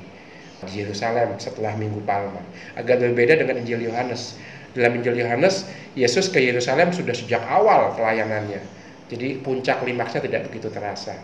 di 0.66 0.82
Yerusalem 0.82 1.36
setelah 1.36 1.76
Minggu 1.76 2.00
Palma. 2.08 2.42
Agak 2.76 3.00
berbeda 3.00 3.38
dengan 3.38 3.60
Injil 3.60 3.86
Yohanes 3.86 4.40
dalam 4.76 4.98
Injil 4.98 5.18
Yohanes, 5.18 5.66
Yesus 5.98 6.30
ke 6.30 6.38
Yerusalem 6.38 6.94
sudah 6.94 7.14
sejak 7.14 7.42
awal 7.46 7.94
pelayanannya. 7.98 8.62
Jadi 9.10 9.42
puncak 9.42 9.82
klimaksnya 9.82 10.22
tidak 10.22 10.46
begitu 10.46 10.70
terasa. 10.70 11.18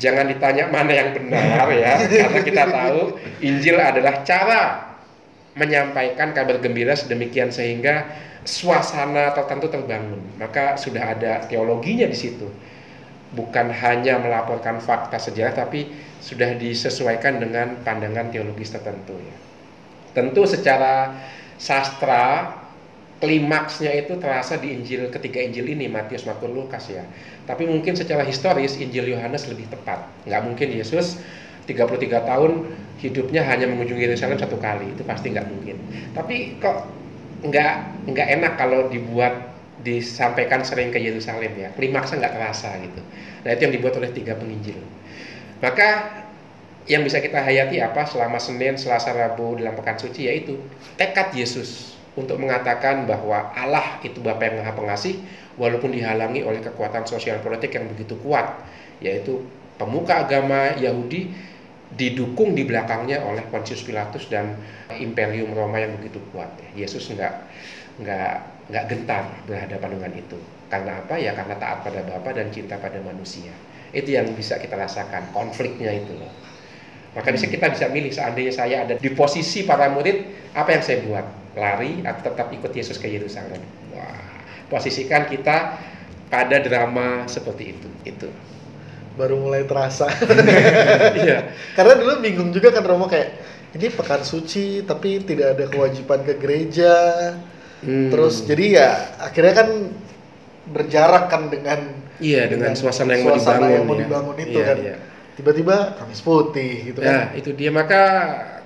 Jangan 0.00 0.30
ditanya 0.30 0.70
mana 0.70 0.92
yang 0.94 1.10
benar 1.12 1.68
ya, 1.74 2.00
karena 2.24 2.40
kita 2.40 2.64
tahu 2.70 3.00
Injil 3.42 3.76
adalah 3.76 4.22
cara 4.24 4.62
menyampaikan 5.58 6.30
kabar 6.30 6.62
gembira 6.62 6.94
sedemikian 6.94 7.50
sehingga 7.50 8.06
suasana 8.46 9.34
tertentu 9.36 9.68
terbangun. 9.68 10.22
Maka 10.38 10.78
sudah 10.80 11.18
ada 11.18 11.44
teologinya 11.44 12.08
di 12.08 12.16
situ. 12.16 12.48
Bukan 13.30 13.70
hanya 13.70 14.18
melaporkan 14.18 14.82
fakta 14.82 15.18
sejarah 15.20 15.54
tapi 15.54 15.86
sudah 16.18 16.58
disesuaikan 16.58 17.38
dengan 17.38 17.78
pandangan 17.86 18.30
teologis 18.34 18.74
tertentu 18.74 19.14
ya. 19.14 19.36
Tentu 20.10 20.42
secara 20.42 21.14
sastra 21.60 22.56
klimaksnya 23.20 23.92
itu 24.00 24.16
terasa 24.16 24.56
di 24.56 24.72
Injil 24.72 25.12
ketiga 25.12 25.44
Injil 25.44 25.68
ini 25.68 25.92
Matius, 25.92 26.24
Markus, 26.24 26.48
Lukas 26.48 26.88
ya. 26.88 27.04
Tapi 27.44 27.68
mungkin 27.68 27.92
secara 27.92 28.24
historis 28.24 28.80
Injil 28.80 29.12
Yohanes 29.12 29.44
lebih 29.44 29.68
tepat. 29.68 30.08
Nggak 30.24 30.42
mungkin 30.48 30.68
Yesus 30.72 31.20
33 31.68 32.24
tahun 32.24 32.52
hidupnya 33.04 33.44
hanya 33.44 33.68
mengunjungi 33.68 34.08
Yerusalem 34.08 34.40
satu 34.40 34.56
kali 34.56 34.88
itu 34.96 35.04
pasti 35.04 35.36
nggak 35.36 35.46
mungkin. 35.52 35.76
Tapi 36.16 36.56
kok 36.56 36.88
nggak 37.44 37.72
nggak 38.08 38.28
enak 38.40 38.52
kalau 38.56 38.88
dibuat 38.88 39.52
disampaikan 39.84 40.64
sering 40.64 40.88
ke 40.88 40.96
Yerusalem 40.96 41.52
ya. 41.60 41.68
Klimaksnya 41.76 42.24
nggak 42.24 42.34
terasa 42.40 42.72
gitu. 42.80 43.04
Nah 43.44 43.50
itu 43.52 43.60
yang 43.68 43.74
dibuat 43.76 44.00
oleh 44.00 44.08
tiga 44.16 44.32
penginjil. 44.40 44.80
Maka 45.60 46.08
yang 46.88 47.04
bisa 47.04 47.20
kita 47.20 47.40
hayati 47.40 47.80
apa 47.84 48.08
selama 48.08 48.40
Senin, 48.40 48.80
Selasa, 48.80 49.12
Rabu 49.12 49.60
dalam 49.60 49.76
pekan 49.76 50.00
suci 50.00 50.28
yaitu 50.28 50.56
tekad 50.96 51.32
Yesus 51.36 51.98
untuk 52.16 52.40
mengatakan 52.40 53.04
bahwa 53.04 53.52
Allah 53.52 54.00
itu 54.02 54.18
Bapa 54.20 54.48
yang 54.48 54.64
Maha 54.64 54.72
Pengasih 54.74 55.20
walaupun 55.60 55.92
dihalangi 55.92 56.42
oleh 56.42 56.58
kekuatan 56.64 57.04
sosial 57.06 57.38
politik 57.44 57.76
yang 57.76 57.86
begitu 57.86 58.16
kuat 58.24 58.64
yaitu 59.00 59.44
pemuka 59.80 60.24
agama 60.28 60.76
Yahudi 60.76 61.32
didukung 61.90 62.54
di 62.54 62.62
belakangnya 62.62 63.24
oleh 63.26 63.42
Pontius 63.50 63.82
Pilatus 63.82 64.30
dan 64.30 64.54
Imperium 64.94 65.56
Roma 65.56 65.82
yang 65.82 65.98
begitu 65.98 66.22
kuat. 66.30 66.50
Yesus 66.78 67.10
nggak 67.10 67.34
nggak 67.98 68.32
nggak 68.70 68.84
gentar 68.86 69.24
berhadapan 69.50 69.90
dengan 69.98 70.12
itu. 70.14 70.38
Karena 70.70 71.02
apa? 71.02 71.18
Ya 71.18 71.34
karena 71.34 71.58
taat 71.58 71.82
pada 71.82 72.06
Bapa 72.06 72.30
dan 72.30 72.54
cinta 72.54 72.78
pada 72.78 73.02
manusia. 73.02 73.50
Itu 73.90 74.14
yang 74.14 74.30
bisa 74.38 74.62
kita 74.62 74.78
rasakan 74.78 75.34
konfliknya 75.34 75.90
itu 75.90 76.14
loh. 76.14 76.30
Maka 77.10 77.34
bisa 77.34 77.50
kita 77.50 77.66
bisa 77.74 77.90
milih 77.90 78.14
seandainya 78.14 78.52
saya 78.54 78.76
ada 78.86 78.94
di 78.94 79.10
posisi 79.10 79.66
para 79.66 79.90
murid, 79.90 80.50
apa 80.54 80.70
yang 80.70 80.82
saya 80.82 80.98
buat? 81.02 81.26
Lari 81.58 82.06
atau 82.06 82.30
tetap 82.30 82.46
ikut 82.54 82.70
Yesus 82.70 82.94
ke 83.02 83.10
Yerusalem? 83.10 83.58
Wah, 83.90 84.22
posisikan 84.70 85.26
kita 85.26 85.74
pada 86.30 86.56
drama 86.62 87.26
seperti 87.26 87.74
itu. 87.74 87.88
Itu. 88.06 88.30
Baru 89.18 89.42
mulai 89.42 89.66
terasa. 89.66 90.06
Iya. 91.20 91.50
Karena 91.74 91.98
dulu 91.98 92.22
bingung 92.22 92.50
juga 92.54 92.70
kan 92.70 92.86
Romo 92.86 93.10
kayak 93.10 93.34
ini 93.74 93.90
pekan 93.90 94.22
suci 94.22 94.86
tapi 94.86 95.18
tidak 95.26 95.58
ada 95.58 95.64
kewajiban 95.66 96.22
ke 96.22 96.38
gereja. 96.38 96.94
Hmm. 97.82 98.14
Terus 98.14 98.46
jadi 98.46 98.64
ya 98.78 98.88
akhirnya 99.18 99.54
kan 99.58 99.68
berjarak 100.70 101.26
kan 101.26 101.50
dengan 101.50 101.80
Iya, 102.20 102.52
dengan 102.52 102.76
suasana 102.76 103.16
yang 103.16 103.24
mau 103.26 103.40
suasana 103.40 103.64
dibangun, 103.64 103.72
yang 103.74 103.84
mau 103.88 103.96
ya. 103.96 104.00
dibangun 104.04 104.36
itu 104.38 104.58
Iya, 104.60 104.66
kan. 104.68 104.76
iya. 104.78 104.96
Tiba-tiba 105.40 105.96
Kamis 105.96 106.20
Putih 106.20 106.92
gitu 106.92 107.00
Nah, 107.00 107.32
kan. 107.32 107.40
itu 107.40 107.50
dia. 107.56 107.72
Maka 107.72 108.02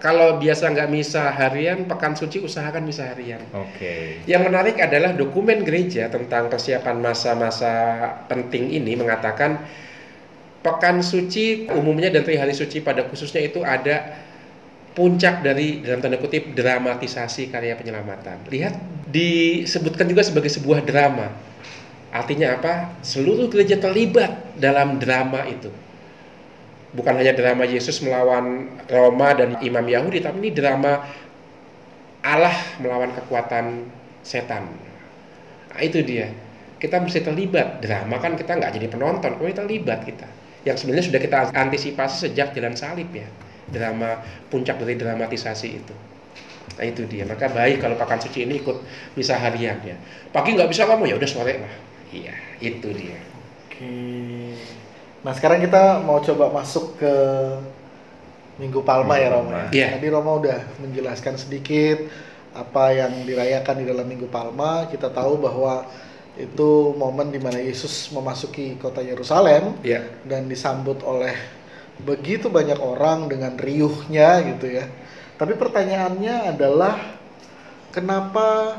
kalau 0.03 0.43
biasa 0.43 0.75
nggak 0.75 0.91
misa 0.91 1.31
harian, 1.31 1.87
pekan 1.87 2.19
suci 2.19 2.43
usahakan 2.43 2.83
misa 2.83 3.07
harian. 3.07 3.39
Oke. 3.55 4.21
Yang 4.27 4.43
menarik 4.51 4.77
adalah 4.83 5.15
dokumen 5.15 5.63
gereja 5.63 6.11
tentang 6.11 6.51
persiapan 6.51 6.99
masa-masa 6.99 7.73
penting 8.27 8.75
ini 8.75 8.99
mengatakan 8.99 9.63
pekan 10.61 10.99
suci 10.99 11.71
umumnya 11.71 12.11
dan 12.11 12.27
hari 12.27 12.53
suci 12.53 12.83
pada 12.83 13.07
khususnya 13.07 13.45
itu 13.45 13.63
ada 13.63 14.19
puncak 14.95 15.43
dari 15.43 15.79
dalam 15.83 16.03
tanda 16.03 16.19
kutip 16.19 16.53
dramatisasi 16.59 17.55
karya 17.55 17.79
penyelamatan. 17.79 18.51
Lihat 18.51 18.75
disebutkan 19.11 20.11
juga 20.11 20.27
sebagai 20.27 20.51
sebuah 20.51 20.83
drama. 20.83 21.31
Artinya 22.15 22.55
apa? 22.55 22.95
Seluruh 23.03 23.51
gereja 23.51 23.75
terlibat 23.79 24.55
dalam 24.59 25.03
drama 25.03 25.43
itu. 25.51 25.67
Bukan 26.95 27.15
hanya 27.19 27.35
drama 27.35 27.67
Yesus 27.67 27.99
melawan 28.07 28.71
Roma 28.87 29.35
dan 29.35 29.59
imam 29.59 29.83
Yahudi, 29.83 30.23
tapi 30.23 30.39
ini 30.47 30.51
drama 30.55 31.03
Allah 32.23 32.55
melawan 32.79 33.11
kekuatan 33.13 33.91
setan. 34.23 34.71
Nah, 35.75 35.81
itu 35.83 36.01
dia. 36.07 36.31
Kita 36.79 37.03
mesti 37.03 37.21
terlibat. 37.21 37.83
Drama 37.83 38.23
kan 38.23 38.39
kita 38.39 38.55
nggak 38.55 38.79
jadi 38.79 38.87
penonton, 38.87 39.35
tapi 39.35 39.51
terlibat 39.51 40.07
kita. 40.07 40.31
Yang 40.63 40.87
sebenarnya 40.87 41.05
sudah 41.11 41.21
kita 41.21 41.37
antisipasi 41.53 42.31
sejak 42.31 42.55
jalan 42.55 42.79
salib 42.79 43.11
ya. 43.11 43.27
Drama 43.69 44.23
puncak 44.49 44.79
dari 44.79 44.95
dramatisasi 44.95 45.69
itu. 45.69 45.95
Nah 46.79 46.85
itu 46.87 47.05
dia. 47.11 47.27
Maka 47.27 47.51
baik 47.51 47.83
kalau 47.83 47.99
pakan 47.99 48.23
suci 48.23 48.47
ini 48.47 48.63
ikut 48.63 48.81
misa 49.19 49.37
harian 49.37 49.79
ya. 49.85 49.97
Pagi 50.31 50.55
nggak 50.55 50.71
bisa 50.71 50.89
kamu 50.89 51.11
ya 51.11 51.15
udah 51.19 51.31
sore 51.31 51.55
lah. 51.59 51.75
Iya, 52.15 52.35
itu 52.63 52.89
dia. 52.95 53.19
Oke. 53.67 53.91
Nah 55.25 55.33
sekarang 55.33 55.65
kita 55.65 56.05
mau 56.05 56.21
coba 56.21 56.53
masuk 56.53 57.01
ke 57.01 57.15
Minggu 58.55 58.85
Palma 58.87 59.19
ya 59.19 59.35
Romo. 59.35 59.51
ya. 59.51 59.67
Iya. 59.73 59.89
Tadi 59.99 60.07
Romo 60.13 60.39
udah 60.39 60.59
menjelaskan 60.79 61.35
sedikit 61.35 61.99
apa 62.55 62.95
yang 62.95 63.27
dirayakan 63.27 63.83
di 63.83 63.85
dalam 63.89 64.07
Minggu 64.07 64.31
Palma. 64.31 64.87
Kita 64.87 65.11
tahu 65.11 65.41
bahwa 65.43 65.89
itu 66.37 66.95
momen 66.95 67.31
di 67.31 67.39
mana 67.43 67.59
Yesus 67.59 68.11
memasuki 68.11 68.75
kota 68.79 69.03
Yerusalem 69.03 69.79
Iya. 69.83 70.03
dan 70.27 70.47
disambut 70.47 71.03
oleh 71.03 71.35
begitu 72.03 72.51
banyak 72.51 72.79
orang 72.79 73.27
dengan 73.27 73.55
riuhnya 73.59 74.43
gitu 74.55 74.71
ya. 74.71 74.87
Tapi 75.35 75.55
pertanyaannya 75.59 76.55
adalah 76.55 76.95
kenapa 77.91 78.79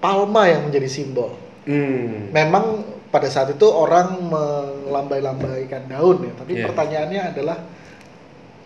palma 0.00 0.48
yang 0.48 0.68
menjadi 0.68 0.88
simbol? 0.88 1.32
Hmm. 1.64 2.28
Memang 2.32 2.84
pada 3.10 3.28
saat 3.30 3.54
itu 3.54 3.66
orang 3.70 4.18
melambai-lambaikan 4.28 5.86
daun 5.86 6.26
ya, 6.26 6.32
tapi 6.36 6.52
Iya. 6.58 6.64
pertanyaannya 6.70 7.22
adalah 7.34 7.58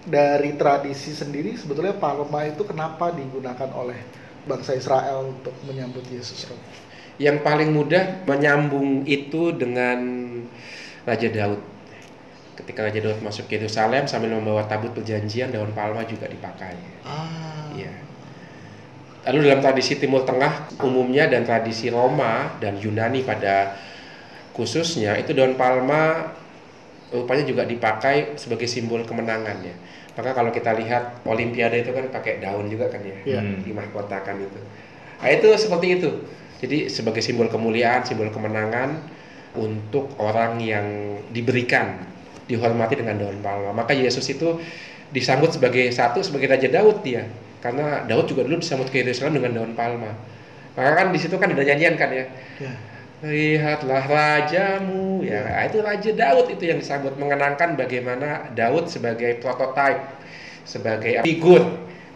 dari 0.00 0.56
tradisi 0.56 1.12
sendiri 1.12 1.54
sebetulnya 1.60 1.92
palma 1.92 2.48
itu 2.48 2.64
kenapa 2.64 3.12
digunakan 3.12 3.68
oleh 3.76 4.00
bangsa 4.48 4.72
Israel 4.72 5.28
untuk 5.36 5.52
menyambut 5.68 6.02
Yesus? 6.08 6.48
Rob? 6.48 6.56
Yang 7.20 7.44
paling 7.44 7.70
mudah 7.76 8.24
menyambung 8.24 9.04
itu 9.04 9.52
dengan 9.52 10.00
Raja 11.04 11.28
Daud. 11.28 11.60
Ketika 12.56 12.88
Raja 12.88 13.00
Daud 13.04 13.20
masuk 13.20 13.44
ke 13.44 13.60
Yerusalem 13.60 14.08
sambil 14.08 14.32
membawa 14.32 14.64
tabut 14.64 14.92
perjanjian, 14.96 15.52
daun 15.52 15.72
palma 15.76 16.00
juga 16.08 16.24
dipakai. 16.28 16.76
Ah. 17.04 17.68
Iya. 17.76 17.92
Lalu 19.28 19.52
dalam 19.52 19.60
tradisi 19.60 20.00
Timur 20.00 20.24
Tengah 20.24 20.80
umumnya 20.80 21.28
dan 21.28 21.44
tradisi 21.44 21.92
Roma 21.92 22.56
dan 22.56 22.80
Yunani 22.80 23.20
pada 23.20 23.76
khususnya 24.60 25.16
itu 25.16 25.32
daun 25.32 25.56
palma 25.56 26.36
rupanya 27.08 27.48
juga 27.48 27.64
dipakai 27.64 28.36
sebagai 28.36 28.68
simbol 28.68 29.00
kemenangan 29.08 29.56
ya. 29.64 29.72
Maka 30.20 30.36
kalau 30.36 30.52
kita 30.52 30.76
lihat 30.76 31.24
Olimpiade 31.24 31.80
itu 31.80 31.96
kan 31.96 32.12
pakai 32.12 32.44
daun 32.44 32.68
juga 32.68 32.92
kan 32.92 33.00
ya. 33.00 33.40
Hmm. 33.40 33.64
dimahkotakan 33.64 34.36
itu. 34.36 34.60
Nah 35.24 35.28
itu 35.32 35.48
seperti 35.56 35.86
itu. 35.96 36.10
Jadi 36.60 36.92
sebagai 36.92 37.24
simbol 37.24 37.48
kemuliaan, 37.48 38.04
simbol 38.04 38.28
kemenangan 38.28 39.00
untuk 39.56 40.12
orang 40.20 40.60
yang 40.60 41.16
diberikan, 41.32 42.04
dihormati 42.44 43.00
dengan 43.00 43.16
daun 43.16 43.40
palma. 43.40 43.72
Maka 43.72 43.96
Yesus 43.96 44.28
itu 44.28 44.60
disambut 45.08 45.56
sebagai 45.56 45.88
satu 45.88 46.20
sebagai 46.20 46.52
Raja 46.52 46.68
Daud 46.68 47.00
dia. 47.00 47.24
Karena 47.64 48.04
Daud 48.04 48.28
juga 48.28 48.44
dulu 48.44 48.60
disambut 48.60 48.92
ke 48.92 49.00
Yerusalem 49.00 49.40
dengan 49.40 49.56
daun 49.56 49.72
palma. 49.72 50.12
Maka 50.76 50.90
kan 50.94 51.06
di 51.10 51.18
situ 51.18 51.40
kan 51.40 51.48
ada 51.48 51.64
nyanyian 51.64 51.96
kan 51.96 52.12
ya. 52.12 52.28
Ya. 52.60 52.72
Lihatlah 53.20 54.08
rajamu 54.08 55.20
ya. 55.20 55.44
Nah, 55.44 55.68
itu 55.68 55.84
Raja 55.84 56.10
Daud 56.16 56.48
itu 56.48 56.64
yang 56.64 56.80
disambut 56.80 57.20
mengenangkan 57.20 57.76
bagaimana 57.76 58.48
Daud 58.56 58.88
sebagai 58.88 59.36
prototype, 59.44 60.00
sebagai 60.64 61.20
figur 61.20 61.60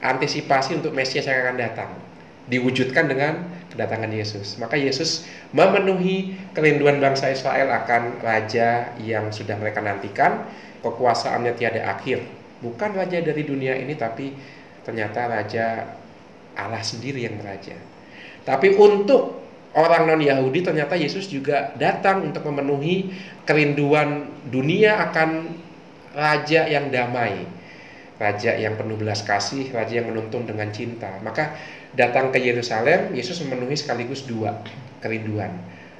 antisipasi 0.01 0.81
untuk 0.81 0.97
Mesias 0.97 1.29
yang 1.29 1.45
akan 1.45 1.57
datang 1.61 1.91
diwujudkan 2.49 3.05
dengan 3.05 3.45
kedatangan 3.69 4.09
Yesus. 4.09 4.57
Maka 4.57 4.81
Yesus 4.81 5.29
memenuhi 5.53 6.41
kerinduan 6.57 7.05
bangsa 7.05 7.29
Israel 7.29 7.69
akan 7.85 8.25
raja 8.25 8.97
yang 8.97 9.29
sudah 9.29 9.61
mereka 9.61 9.85
nantikan, 9.85 10.49
kekuasaannya 10.81 11.53
tiada 11.53 11.85
akhir. 11.85 12.25
Bukan 12.65 12.97
raja 12.97 13.21
dari 13.21 13.45
dunia 13.45 13.77
ini 13.77 13.93
tapi 13.93 14.33
ternyata 14.89 15.29
raja 15.29 15.85
Allah 16.57 16.81
sendiri 16.81 17.29
yang 17.29 17.37
meraja. 17.37 17.77
Tapi 18.49 18.73
untuk 18.77 19.44
orang 19.75 20.07
non 20.07 20.23
Yahudi 20.23 20.63
ternyata 20.63 20.95
Yesus 20.95 21.27
juga 21.27 21.75
datang 21.79 22.23
untuk 22.27 22.47
memenuhi 22.47 23.11
kerinduan 23.45 24.31
dunia 24.49 24.99
akan 25.11 25.51
raja 26.15 26.71
yang 26.71 26.95
damai, 26.95 27.45
raja 28.17 28.55
yang 28.55 28.79
penuh 28.79 28.95
belas 28.95 29.27
kasih, 29.27 29.75
raja 29.75 30.01
yang 30.01 30.15
menuntun 30.15 30.47
dengan 30.47 30.71
cinta. 30.71 31.11
Maka 31.21 31.59
datang 31.99 32.31
ke 32.31 32.39
Yerusalem, 32.39 33.13
Yesus 33.13 33.43
memenuhi 33.43 33.75
sekaligus 33.75 34.25
dua 34.25 34.63
kerinduan. 35.03 35.51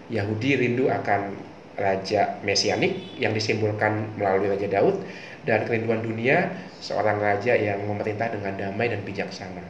Yahudi 0.09 0.61
rindu 0.61 0.87
akan 0.93 1.35
raja 1.75 2.39
mesianik 2.47 3.19
yang 3.19 3.35
disimbolkan 3.35 4.15
melalui 4.15 4.53
Raja 4.55 4.69
Daud 4.71 5.03
dan 5.43 5.67
kerinduan 5.67 6.01
dunia 6.01 6.55
seorang 6.79 7.19
raja 7.19 7.57
yang 7.57 7.83
memerintah 7.85 8.31
dengan 8.31 8.55
damai 8.55 8.93
dan 8.93 9.03
bijaksana. 9.03 9.65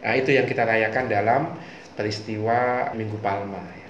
Nah, 0.00 0.14
itu 0.16 0.32
yang 0.32 0.48
kita 0.48 0.64
rayakan 0.64 1.12
dalam 1.12 1.42
peristiwa 1.94 2.90
Minggu 2.94 3.18
Palma. 3.22 3.60
ya. 3.60 3.88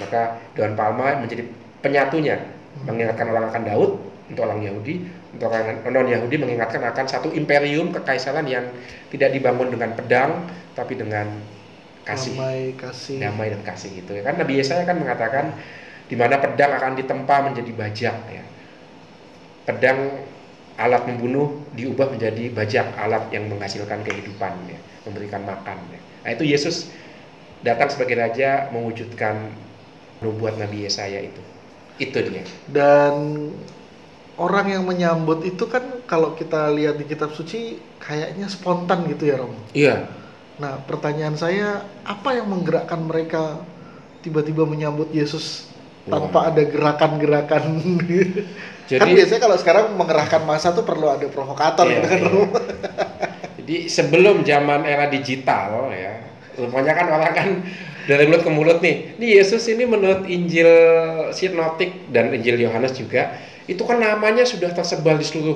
Maka 0.00 0.40
daun 0.56 0.74
palma 0.74 1.20
menjadi 1.20 1.44
penyatunya, 1.84 2.40
mengingatkan 2.88 3.28
orang 3.28 3.52
akan 3.52 3.62
Daud 3.68 3.90
untuk 4.32 4.42
orang 4.46 4.64
Yahudi, 4.64 5.04
untuk 5.36 5.50
orang 5.52 5.84
non 5.90 6.08
Yahudi 6.08 6.36
mengingatkan 6.40 6.80
akan 6.80 7.04
satu 7.04 7.28
imperium 7.34 7.92
kekaisaran 7.92 8.46
yang 8.48 8.64
tidak 9.12 9.34
dibangun 9.34 9.68
dengan 9.68 9.92
pedang, 9.92 10.48
tapi 10.72 10.96
dengan 10.96 11.28
kasih, 12.06 12.34
Damai, 12.34 12.62
kasih. 12.78 13.18
damai 13.20 13.48
dan 13.52 13.62
kasih 13.62 13.92
itu. 14.00 14.12
Kan 14.24 14.40
Nabi 14.40 14.52
Yesaya 14.56 14.88
kan 14.88 14.96
mengatakan 14.96 15.52
di 16.08 16.16
mana 16.16 16.40
pedang 16.40 16.74
akan 16.74 16.96
ditempa 16.96 17.36
menjadi 17.52 17.70
bajak 17.76 18.16
ya. 18.32 18.44
Pedang 19.68 19.98
alat 20.80 21.04
membunuh 21.04 21.60
diubah 21.76 22.08
menjadi 22.08 22.48
bajak 22.56 22.96
alat 22.96 23.28
yang 23.28 23.52
menghasilkan 23.52 24.00
kehidupan 24.00 24.52
ya, 24.64 24.80
memberikan 25.04 25.44
makan 25.44 25.76
ya. 25.92 26.00
Nah, 26.24 26.30
itu 26.32 26.48
Yesus 26.48 26.88
datang 27.60 27.92
sebagai 27.92 28.16
raja 28.16 28.72
mewujudkan 28.72 29.52
nubuat 30.24 30.56
Nabi 30.56 30.88
Yesaya 30.88 31.20
itu. 31.20 31.42
Itu 32.00 32.16
dia. 32.24 32.44
Dan 32.64 33.14
orang 34.40 34.72
yang 34.72 34.84
menyambut 34.88 35.44
itu 35.44 35.68
kan 35.68 36.00
kalau 36.08 36.32
kita 36.32 36.72
lihat 36.72 36.96
di 36.96 37.04
kitab 37.04 37.36
suci 37.36 37.76
kayaknya 38.00 38.48
spontan 38.48 39.04
gitu 39.12 39.28
ya 39.28 39.36
Rom. 39.36 39.52
Iya. 39.76 40.08
Nah 40.56 40.80
pertanyaan 40.88 41.36
saya 41.36 41.84
apa 42.08 42.36
yang 42.36 42.48
menggerakkan 42.48 43.04
mereka 43.04 43.60
tiba-tiba 44.24 44.64
menyambut 44.64 45.12
Yesus 45.12 45.68
tanpa 46.08 46.48
ada 46.48 46.64
gerakan-gerakan? 46.64 47.64
kan 48.98 49.06
Jadi 49.06 49.12
biasanya 49.20 49.40
kalau 49.44 49.56
sekarang 49.60 49.84
mengerahkan 49.94 50.42
masa 50.42 50.74
tuh 50.74 50.82
perlu 50.82 51.06
ada 51.06 51.28
provokator 51.30 51.86
Iya, 51.86 51.94
gitu 52.00 52.06
kan 52.08 52.20
iya. 52.24 52.46
Jadi 53.60 53.76
sebelum 53.86 54.42
zaman 54.42 54.82
era 54.82 55.06
digital 55.06 55.94
ya, 55.94 56.26
rupanya 56.58 56.92
kan 56.96 57.06
orang 57.12 57.32
kan 57.36 57.48
dari 58.10 58.26
mulut 58.26 58.42
ke 58.42 58.50
mulut 58.50 58.78
nih. 58.82 59.14
Ini 59.14 59.26
Yesus 59.38 59.62
ini 59.70 59.86
menurut 59.86 60.26
Injil 60.26 60.66
Sinoptik 61.30 62.10
dan 62.10 62.34
Injil 62.34 62.58
Yohanes 62.58 62.98
juga, 62.98 63.38
itu 63.70 63.78
kan 63.86 64.02
namanya 64.02 64.42
sudah 64.42 64.74
tersebar 64.74 65.14
di 65.14 65.22
seluruh 65.22 65.54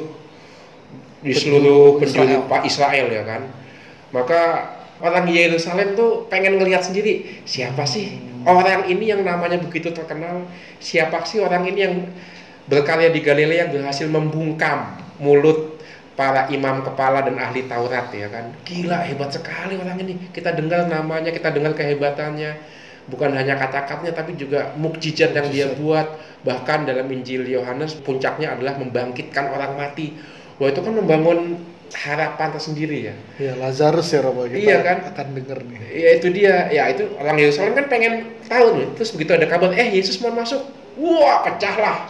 di 1.25 1.35
seluruh 1.35 1.99
penjuru 1.99 2.47
Pak 2.47 2.63
Israel 2.69 3.11
ya 3.11 3.27
kan. 3.27 3.51
Maka 4.15 4.71
orang 5.03 5.27
Yerusalem 5.27 5.99
tuh 5.99 6.31
pengen 6.31 6.61
ngelihat 6.63 6.87
sendiri 6.87 7.43
siapa 7.43 7.83
sih 7.83 8.15
orang 8.47 8.87
ini 8.87 9.11
yang 9.11 9.27
namanya 9.27 9.59
begitu 9.59 9.91
terkenal, 9.91 10.47
siapa 10.79 11.25
sih 11.27 11.43
orang 11.43 11.67
ini 11.67 11.79
yang 11.83 11.95
berkarya 12.65 13.13
di 13.13 13.21
Galilea 13.21 13.69
yang 13.69 13.71
berhasil 13.73 14.09
membungkam 14.09 14.97
mulut 15.21 15.77
para 16.15 16.47
imam 16.51 16.83
kepala 16.87 17.27
dan 17.27 17.37
ahli 17.39 17.67
Taurat 17.67 18.09
ya 18.15 18.31
kan. 18.31 18.55
Gila 18.63 19.03
hebat 19.03 19.35
sekali 19.35 19.75
orang 19.77 19.99
ini. 19.99 20.15
Kita 20.31 20.55
dengar 20.55 20.87
namanya, 20.87 21.35
kita 21.35 21.51
dengar 21.51 21.75
kehebatannya. 21.75 22.55
Bukan 23.05 23.37
hanya 23.37 23.61
kata-katanya 23.61 24.17
tapi 24.17 24.33
juga 24.33 24.73
mukjizat 24.81 25.37
yang 25.37 25.49
dia 25.53 25.67
buat. 25.77 26.09
Bahkan 26.47 26.89
dalam 26.89 27.05
Injil 27.13 27.45
Yohanes 27.45 28.01
puncaknya 28.01 28.57
adalah 28.57 28.81
membangkitkan 28.81 29.53
orang 29.53 29.77
mati. 29.77 30.17
Wah 30.57 30.71
itu 30.71 30.81
kan 30.81 30.95
membangun 30.95 31.61
harapan 31.93 32.49
tersendiri 32.57 33.13
ya. 33.13 33.15
Ya 33.37 33.53
Lazarus 33.61 34.09
ya 34.11 34.25
Rom 34.25 34.49
kita 34.49 34.57
Iya 34.57 34.77
kan? 34.83 34.99
akan 35.15 35.27
denger 35.37 35.59
nih. 35.69 35.79
Ya 35.93 36.11
itu 36.17 36.27
dia, 36.33 36.55
ya 36.73 36.83
itu 36.91 37.07
orang 37.21 37.37
Yerusalem 37.39 37.77
kan 37.77 37.87
pengen 37.93 38.15
tahu 38.49 38.67
nih. 38.81 38.87
Terus 38.99 39.11
begitu 39.15 39.31
ada 39.37 39.47
kabar, 39.47 39.71
eh 39.77 39.89
Yesus 39.95 40.19
mau 40.25 40.33
masuk, 40.35 40.65
wah 40.99 41.45
pecahlah. 41.45 42.09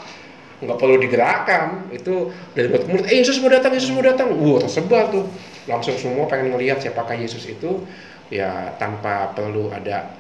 Nggak 0.65 0.79
perlu 0.81 0.97
digerakkan, 0.97 1.93
itu 1.93 2.33
dari 2.57 2.73
mulut 2.73 2.83
ke 2.85 2.89
mulut, 2.91 3.07
eh 3.07 3.17
Yesus 3.21 3.39
mau 3.45 3.53
datang, 3.53 3.73
Yesus 3.77 3.93
mau 3.93 4.05
datang. 4.05 4.33
Wah 4.33 4.59
tersebar 4.65 5.13
tuh. 5.13 5.25
Langsung 5.65 5.97
semua 5.97 6.29
pengen 6.29 6.53
ngelihat 6.53 6.81
siapakah 6.81 7.17
Yesus 7.17 7.45
itu, 7.49 7.85
ya 8.33 8.77
tanpa 8.81 9.33
perlu 9.37 9.73
ada 9.73 10.13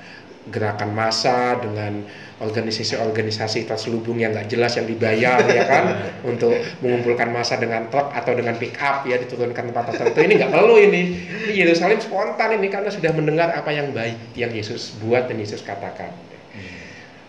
gerakan 0.44 0.92
massa 0.92 1.57
dengan 1.57 2.04
organisasi-organisasi 2.37 3.64
terselubung 3.64 4.20
yang 4.20 4.37
nggak 4.37 4.52
jelas 4.52 4.76
yang 4.76 4.85
dibayar 4.85 5.40
ya 5.48 5.64
kan? 5.64 5.85
Untuk 6.30 6.52
mengumpulkan 6.85 7.33
massa 7.33 7.57
dengan 7.57 7.88
truk 7.88 8.12
atau 8.12 8.37
dengan 8.37 8.61
pick 8.61 8.76
up 8.76 9.09
ya 9.09 9.16
diturunkan 9.16 9.72
tempat 9.72 9.85
tertentu. 9.96 10.20
Ini 10.20 10.35
nggak 10.44 10.52
perlu 10.52 10.76
ini. 10.76 11.02
Ini 11.48 11.52
Yerusalem 11.64 11.96
spontan 12.04 12.61
ini 12.61 12.68
karena 12.68 12.92
sudah 12.92 13.12
mendengar 13.16 13.57
apa 13.57 13.72
yang 13.72 13.96
baik 13.96 14.37
yang 14.37 14.52
Yesus 14.52 15.00
buat 15.00 15.33
dan 15.33 15.40
Yesus 15.40 15.64
katakan. 15.64 16.12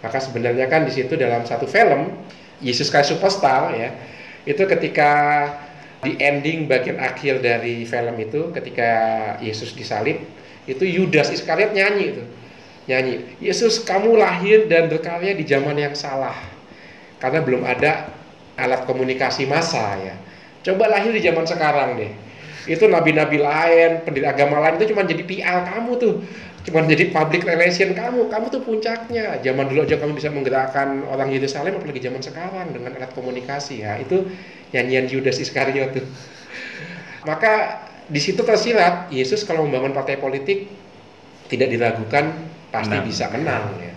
Maka 0.03 0.21
sebenarnya 0.21 0.69
kan 0.69 0.85
di 0.85 0.93
situ 0.93 1.15
dalam 1.17 1.47
satu 1.47 1.65
film 1.65 2.13
Yesus 2.65 2.89
kayak 2.89 3.05
superstar 3.05 3.69
ya. 3.77 3.93
Itu 4.49 4.65
ketika 4.65 5.11
di 6.01 6.17
ending 6.17 6.65
bagian 6.65 6.97
akhir 6.97 7.45
dari 7.45 7.85
film 7.85 8.15
itu 8.17 8.49
ketika 8.53 8.89
Yesus 9.41 9.73
disalib 9.77 10.21
itu 10.65 10.81
Yudas 10.81 11.29
Iskariot 11.29 11.77
nyanyi 11.77 12.17
itu. 12.17 12.23
Nyanyi 12.89 13.37
Yesus 13.37 13.85
kamu 13.85 14.17
lahir 14.17 14.65
dan 14.65 14.89
berkarya 14.89 15.37
di 15.37 15.45
zaman 15.45 15.77
yang 15.77 15.93
salah 15.93 16.33
karena 17.21 17.41
belum 17.41 17.61
ada 17.65 18.09
alat 18.57 18.85
komunikasi 18.89 19.45
massa 19.45 19.97
ya. 20.01 20.15
Coba 20.65 20.89
lahir 20.89 21.13
di 21.13 21.21
zaman 21.21 21.45
sekarang 21.45 22.01
deh. 22.01 22.11
Itu 22.65 22.89
nabi-nabi 22.89 23.37
lain 23.37 24.01
pendiri 24.01 24.25
agama 24.25 24.57
lain 24.57 24.81
itu 24.81 24.89
cuma 24.89 25.05
jadi 25.05 25.21
PR 25.21 25.69
kamu 25.69 25.91
tuh 26.01 26.13
cuma 26.65 26.81
jadi 26.81 27.13
public 27.13 27.45
relation 27.45 27.93
kamu 27.93 28.25
kamu 28.25 28.45
tuh 28.49 28.61
puncaknya 28.65 29.37
zaman 29.39 29.69
dulu 29.69 29.85
aja 29.85 30.01
kamu 30.01 30.17
bisa 30.17 30.33
menggerakkan 30.33 31.05
orang 31.05 31.29
Yerusalem 31.29 31.77
apalagi 31.77 32.01
zaman 32.01 32.21
sekarang 32.25 32.73
dengan 32.73 32.97
alat 32.97 33.13
komunikasi 33.13 33.85
ya 33.85 34.01
itu 34.01 34.25
nyanyian 34.73 35.05
Yudas 35.05 35.37
Iskariot 35.37 35.93
tuh 35.93 36.05
maka 37.29 37.85
di 38.09 38.17
situ 38.17 38.41
tersirat 38.41 39.13
Yesus 39.13 39.45
kalau 39.45 39.65
membangun 39.65 39.93
partai 39.93 40.17
politik 40.17 40.69
tidak 41.49 41.69
diragukan 41.69 42.33
pasti 42.73 42.97
Menang. 42.97 43.07
bisa 43.07 43.25
menang 43.31 43.63
ya. 43.79 43.94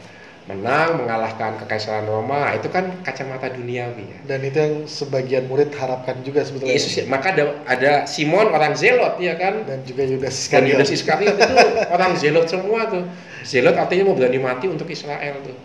Menang, 0.48 1.04
mengalahkan 1.04 1.60
kekaisaran 1.60 2.08
Roma, 2.08 2.56
itu 2.56 2.72
kan 2.72 2.88
kacamata 3.04 3.52
duniawi 3.52 4.08
ya. 4.08 4.18
Dan 4.24 4.40
itu 4.48 4.56
yang 4.56 4.74
sebagian 4.88 5.44
murid 5.44 5.68
harapkan 5.76 6.24
juga 6.24 6.40
sebetulnya. 6.40 6.72
Yesus, 6.72 7.04
maka 7.04 7.36
ada, 7.36 7.44
ada 7.68 7.92
Simon 8.08 8.48
orang 8.48 8.72
zelot 8.72 9.20
ya 9.20 9.36
kan, 9.36 9.68
Dan 9.68 9.84
juga 9.84 10.08
Yudas 10.08 10.32
dan 10.48 10.64
Iskariot. 10.64 10.72
Yudas 10.72 10.90
Iskariot 10.90 11.36
itu 11.36 11.54
orang 11.94 12.12
zelot 12.16 12.48
semua 12.48 12.88
tuh. 12.88 13.04
Zelot 13.44 13.76
artinya 13.76 14.08
mau 14.08 14.16
berani 14.16 14.40
mati 14.40 14.72
untuk 14.72 14.88
Israel 14.88 15.36
tuh. 15.44 15.56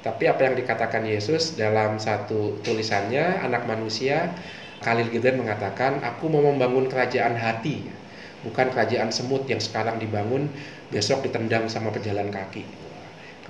Tapi 0.00 0.24
apa 0.24 0.48
yang 0.48 0.56
dikatakan 0.56 1.04
Yesus 1.04 1.60
dalam 1.60 2.00
satu 2.00 2.56
tulisannya, 2.64 3.44
anak 3.44 3.68
manusia, 3.68 4.32
Khalil 4.80 5.12
Gibran 5.12 5.36
mengatakan, 5.36 6.00
aku 6.00 6.32
mau 6.32 6.40
membangun 6.40 6.88
kerajaan 6.88 7.36
hati, 7.36 7.84
bukan 8.40 8.72
kerajaan 8.72 9.12
semut 9.12 9.44
yang 9.44 9.60
sekarang 9.60 10.00
dibangun, 10.00 10.48
besok 10.88 11.20
ditendang 11.28 11.68
sama 11.68 11.92
pejalan 11.92 12.32
kaki. 12.32 12.79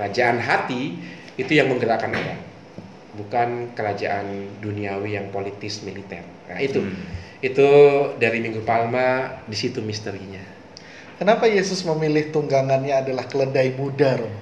Kerajaan 0.01 0.41
hati 0.41 0.97
itu 1.37 1.53
yang 1.53 1.69
menggerakkan 1.69 2.09
orang, 2.09 2.41
bukan 3.13 3.49
kerajaan 3.77 4.49
duniawi 4.57 5.13
yang 5.13 5.29
politis 5.29 5.85
militer. 5.85 6.25
Nah 6.49 6.57
itu, 6.57 6.81
Hmm. 6.81 6.97
itu 7.45 7.69
dari 8.17 8.41
Minggu 8.41 8.65
Palma 8.65 9.45
di 9.45 9.53
situ 9.53 9.85
misterinya. 9.85 10.41
Kenapa 11.21 11.45
Yesus 11.45 11.85
memilih 11.85 12.33
tunggangannya 12.33 12.97
adalah 12.97 13.29
keledai 13.29 13.77
muda, 13.77 14.25
Romo? 14.25 14.41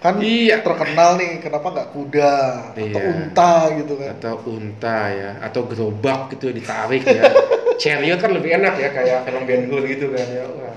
Kan 0.00 0.16
Iya. 0.16 0.64
terkenal 0.64 1.20
nih, 1.20 1.44
kenapa 1.44 1.68
nggak 1.68 1.90
kuda 1.92 2.32
atau 2.72 2.88
Iya. 2.88 3.04
unta 3.04 3.52
gitu 3.76 3.94
kan? 4.00 4.08
atau 4.16 4.34
unta 4.48 4.98
ya 5.12 5.30
atau 5.44 5.60
gerobak 5.68 6.32
gitu 6.32 6.56
ditarik 6.56 7.04
ya 7.04 7.20
chariot 7.82 8.16
kan 8.16 8.32
lebih 8.32 8.56
enak 8.56 8.80
ya 8.80 8.96
kayak 8.96 9.28
film 9.28 9.44
Ben 9.44 9.68
Hur 9.68 9.84
gitu 9.84 10.08
kan 10.08 10.24
ya 10.24 10.46
Wah. 10.48 10.72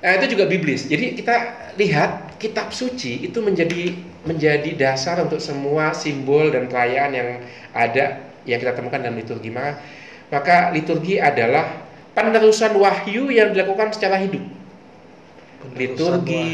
Nah, 0.00 0.16
itu 0.16 0.32
juga 0.32 0.48
biblis 0.48 0.88
jadi 0.88 1.12
kita 1.12 1.36
lihat 1.76 2.40
kitab 2.40 2.72
suci 2.72 3.20
itu 3.20 3.36
menjadi 3.44 3.92
menjadi 4.24 4.72
dasar 4.76 5.20
untuk 5.20 5.40
semua 5.40 5.92
simbol 5.92 6.48
dan 6.48 6.68
perayaan 6.72 7.12
yang 7.12 7.28
ada 7.76 8.24
yang 8.48 8.58
kita 8.60 8.72
temukan 8.72 9.00
dalam 9.00 9.16
liturgi 9.20 9.52
maka 9.52 9.76
maka 10.32 10.56
liturgi 10.72 11.20
adalah 11.20 11.84
penerusan 12.16 12.80
wahyu 12.80 13.28
yang 13.28 13.52
dilakukan 13.52 13.92
secara 13.92 14.16
hidup 14.20 14.40
Penerusan 15.60 16.24
liturgi 16.24 16.48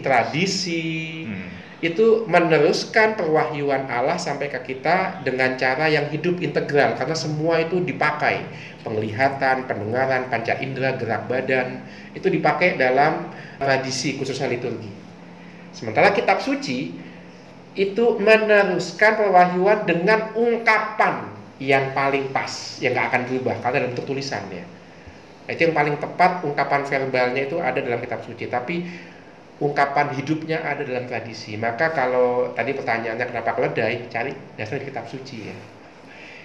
wahyu. 0.00 0.04
tradisi 0.04 0.84
Hmm. 1.28 1.55
Itu 1.84 2.24
meneruskan 2.24 3.20
perwahyuan 3.20 3.84
Allah 3.92 4.16
sampai 4.16 4.48
ke 4.48 4.72
kita 4.72 5.20
dengan 5.20 5.60
cara 5.60 5.92
yang 5.92 6.08
hidup 6.08 6.40
integral 6.40 6.96
karena 6.96 7.12
semua 7.12 7.60
itu 7.60 7.84
dipakai 7.84 8.48
penglihatan, 8.80 9.68
pendengaran, 9.68 10.32
panca 10.32 10.56
indera, 10.56 10.96
gerak 10.96 11.28
badan 11.28 11.84
itu 12.16 12.32
dipakai 12.32 12.80
dalam 12.80 13.28
tradisi 13.60 14.16
khususnya 14.16 14.48
liturgi. 14.48 14.88
Sementara 15.76 16.16
kitab 16.16 16.40
suci 16.40 16.96
itu 17.76 18.04
meneruskan 18.16 19.20
perwahyuan 19.20 19.84
dengan 19.84 20.32
ungkapan 20.32 21.28
yang 21.60 21.92
paling 21.92 22.32
pas 22.32 22.80
yang 22.80 22.96
nggak 22.96 23.06
akan 23.12 23.22
berubah 23.28 23.56
karena 23.60 23.76
dalam 23.84 23.90
bentuk 23.92 24.08
tulisan 24.08 24.44
ya. 24.48 24.64
Nah, 25.44 25.52
Itu 25.52 25.68
yang 25.68 25.76
paling 25.76 26.00
tepat 26.00 26.40
ungkapan 26.40 26.88
verbalnya 26.88 27.42
itu 27.44 27.60
ada 27.60 27.78
dalam 27.84 28.00
kitab 28.00 28.24
suci 28.24 28.48
tapi 28.48 28.88
ungkapan 29.56 30.12
hidupnya 30.12 30.60
ada 30.60 30.84
dalam 30.84 31.08
tradisi. 31.08 31.56
Maka 31.56 31.92
kalau 31.96 32.52
tadi 32.52 32.76
pertanyaannya 32.76 33.26
kenapa 33.28 33.56
keledai, 33.56 34.08
cari 34.12 34.32
dasar 34.60 34.76
di 34.80 34.86
kitab 34.88 35.08
suci 35.08 35.36
ya. 35.48 35.56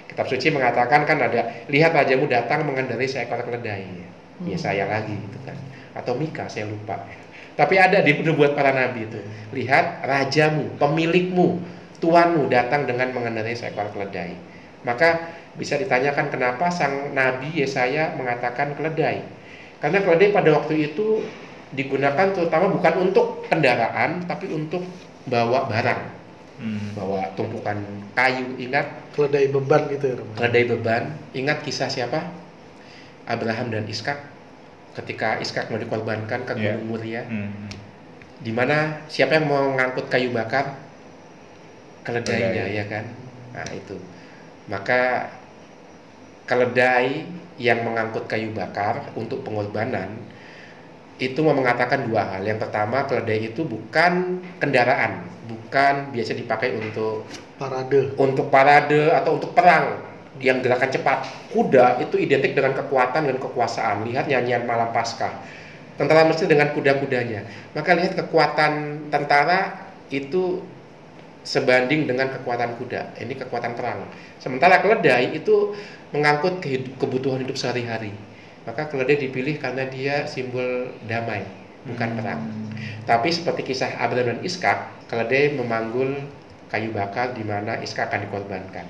Kitab 0.07 0.27
suci 0.27 0.51
mengatakan 0.51 1.07
kan 1.07 1.17
ada 1.19 1.67
lihat 1.71 1.91
rajamu 1.95 2.27
datang 2.27 2.67
mengendarai 2.67 3.07
seekor 3.07 3.43
keledai. 3.47 3.87
Ya 4.47 4.57
saya 4.57 4.87
lagi 4.87 5.15
gitu 5.15 5.39
kan. 5.43 5.55
Atau 5.95 6.15
Mika 6.19 6.47
saya 6.47 6.67
lupa. 6.67 7.03
Tapi 7.55 7.75
ada 7.77 7.99
di 7.99 8.15
buat 8.15 8.55
para 8.55 8.71
nabi 8.71 9.07
itu. 9.07 9.19
Lihat 9.55 10.07
rajamu, 10.07 10.79
pemilikmu, 10.79 11.59
tuanmu 11.99 12.47
datang 12.47 12.87
dengan 12.87 13.11
mengendarai 13.11 13.55
seekor 13.55 13.91
keledai. 13.91 14.35
Maka 14.81 15.39
bisa 15.55 15.75
ditanyakan 15.75 16.31
kenapa 16.31 16.71
sang 16.71 17.11
nabi 17.11 17.51
Yesaya 17.59 18.15
mengatakan 18.15 18.73
keledai. 18.75 19.23
Karena 19.83 19.99
keledai 19.99 20.31
pada 20.31 20.49
waktu 20.55 20.91
itu 20.91 21.21
digunakan 21.71 22.27
terutama 22.31 22.67
bukan 22.67 22.93
untuk 23.09 23.47
kendaraan 23.47 24.23
tapi 24.25 24.47
untuk 24.47 24.83
bawa 25.23 25.65
barang, 25.65 26.01
Hmm. 26.61 26.93
bawa 26.93 27.31
tumpukan 27.33 27.77
kayu. 28.13 28.53
Ingat 28.59 29.01
Keledai 29.11 29.51
beban 29.51 29.91
gitu 29.91 30.05
ya, 30.07 30.15
keledai 30.35 30.65
beban. 30.71 31.03
Ingat 31.31 31.63
kisah 31.63 31.91
siapa? 31.91 32.31
Abraham 33.27 33.67
dan 33.69 33.83
Ishak 33.83 34.15
ketika 34.95 35.35
Ishak 35.37 35.67
mau 35.67 35.75
dikorbankan 35.75 36.43
ke 36.43 36.53
Iya. 36.55 36.75
Gunung 36.75 36.95
Muria. 36.95 37.23
Hmm. 37.27 37.67
Di 38.39 38.51
mana 38.51 39.03
siapa 39.07 39.35
yang 39.35 39.47
mau 39.47 39.67
ngangkut 39.75 40.07
kayu 40.07 40.31
bakar? 40.31 40.79
Keledainya 42.01 42.65
Keledai. 42.65 42.77
ya 42.77 42.85
kan. 42.87 43.05
Nah, 43.51 43.67
itu. 43.71 43.95
Maka 44.65 45.27
keledai 46.47 47.27
yang 47.59 47.85
mengangkut 47.85 48.25
kayu 48.25 48.51
bakar 48.51 49.11
untuk 49.13 49.45
pengorbanan 49.45 50.09
itu 51.21 51.39
mau 51.45 51.53
mengatakan 51.53 52.09
dua 52.09 52.25
hal. 52.25 52.41
Yang 52.41 52.65
pertama, 52.65 53.05
keledai 53.05 53.53
itu 53.53 53.61
bukan 53.61 54.41
kendaraan, 54.57 55.21
bukan 55.45 56.09
biasa 56.09 56.33
dipakai 56.33 56.73
untuk 56.73 57.29
Parade. 57.61 58.17
untuk 58.17 58.49
parade 58.49 59.13
atau 59.13 59.37
untuk 59.37 59.53
perang 59.53 60.01
yang 60.41 60.65
gerakan 60.65 60.89
cepat. 60.89 61.17
Kuda 61.53 62.01
itu 62.01 62.17
identik 62.17 62.57
dengan 62.57 62.73
kekuatan 62.73 63.29
dan 63.29 63.37
kekuasaan. 63.37 64.01
Lihat 64.09 64.25
nyanyian 64.25 64.65
malam 64.65 64.89
Paskah. 64.89 65.29
Tentara 65.93 66.25
Mesir 66.25 66.49
dengan 66.49 66.73
kuda-kudanya. 66.73 67.45
Maka 67.77 67.93
lihat 67.93 68.17
kekuatan 68.17 69.05
tentara 69.13 69.93
itu 70.09 70.65
sebanding 71.45 72.09
dengan 72.09 72.33
kekuatan 72.33 72.81
kuda. 72.81 73.21
Ini 73.21 73.33
kekuatan 73.45 73.77
perang. 73.77 74.09
Sementara 74.41 74.81
keledai 74.81 75.37
itu 75.37 75.77
mengangkut 76.09 76.57
kebutuhan 76.97 77.45
hidup 77.45 77.53
sehari-hari. 77.53 78.09
Maka 78.61 78.87
keledai 78.93 79.17
dipilih 79.17 79.57
karena 79.57 79.89
dia 79.89 80.29
simbol 80.29 80.93
damai, 81.09 81.41
bukan 81.89 82.09
perang. 82.13 82.41
Tapi 83.09 83.33
seperti 83.33 83.65
kisah 83.65 83.97
Abraham 83.97 84.37
dan 84.37 84.39
Iskak, 84.45 85.09
keledai 85.09 85.57
memanggul 85.57 86.13
kayu 86.69 86.93
bakar 86.93 87.33
di 87.33 87.41
mana 87.41 87.81
Iskak 87.81 88.13
akan 88.13 88.29
dikorbankan. 88.29 88.85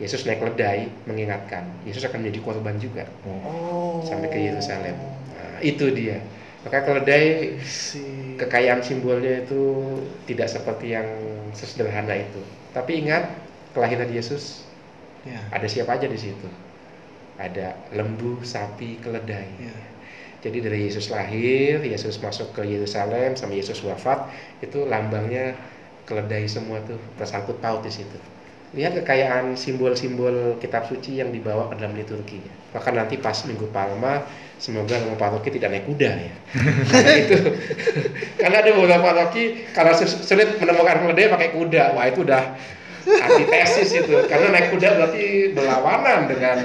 Yesus 0.00 0.26
naik 0.26 0.42
keledai 0.42 0.88
mengingatkan, 1.06 1.66
Yesus 1.86 2.02
akan 2.06 2.26
menjadi 2.26 2.40
korban 2.42 2.74
juga 2.78 3.04
Oh. 3.28 4.02
sampai 4.02 4.30
ke 4.30 4.38
Yerusalem. 4.38 4.96
Nah, 4.98 5.58
itu 5.62 5.90
dia. 5.94 6.18
Maka 6.62 6.86
keledai 6.86 7.58
kekayaan 8.38 8.82
simbolnya 8.86 9.42
itu 9.42 9.62
tidak 10.30 10.46
seperti 10.46 10.94
yang 10.94 11.06
sesederhana 11.54 12.14
itu. 12.14 12.38
Tapi 12.70 13.02
ingat 13.02 13.28
kelahiran 13.74 14.08
Yesus 14.08 14.62
ya. 15.26 15.38
ada 15.50 15.66
siapa 15.66 15.98
aja 15.98 16.06
di 16.06 16.18
situ? 16.18 16.46
Ada 17.40 17.76
lembu, 17.96 18.40
sapi, 18.44 19.00
keledai. 19.00 19.48
Ya. 19.60 19.76
Jadi 20.42 20.58
dari 20.58 20.90
Yesus 20.90 21.08
lahir, 21.14 21.80
Yesus 21.86 22.18
masuk 22.18 22.50
ke 22.50 22.66
Yerusalem, 22.66 23.38
sama 23.38 23.54
Yesus 23.54 23.78
wafat, 23.86 24.26
itu 24.58 24.82
lambangnya 24.90 25.54
keledai 26.02 26.50
semua 26.50 26.82
tuh 26.82 26.98
bersangkut 27.14 27.62
paut 27.62 27.80
di 27.86 27.94
situ. 27.94 28.18
Lihat 28.72 28.98
kekayaan 29.04 29.54
simbol-simbol 29.54 30.56
kitab 30.58 30.88
suci 30.88 31.20
yang 31.20 31.30
dibawa 31.30 31.68
ke 31.70 31.78
dalam 31.78 31.94
liturgi. 31.94 32.40
Bahkan 32.72 32.92
nanti 32.96 33.20
pas 33.20 33.36
Minggu 33.44 33.68
Palma, 33.68 34.24
semoga 34.56 34.96
Romo 34.96 35.14
Paroki 35.20 35.52
tidak 35.52 35.76
naik 35.76 35.84
kuda 35.86 36.10
ya. 36.10 36.34
Karena 36.88 37.12
itu, 37.22 37.36
karena 38.40 38.56
ada 38.64 38.70
beberapa 38.72 39.04
paroki 39.04 39.68
kalau 39.76 39.92
sus- 39.92 40.24
sulit 40.24 40.56
menemukan 40.56 41.04
keledai 41.04 41.28
pakai 41.30 41.48
kuda, 41.52 41.92
wah 41.94 42.08
itu 42.08 42.24
udah 42.24 42.42
antitesis 43.06 43.90
itu. 43.92 44.14
Karena 44.26 44.48
naik 44.54 44.74
kuda 44.74 44.88
berarti 44.98 45.24
berlawanan 45.54 46.30
dengan 46.30 46.56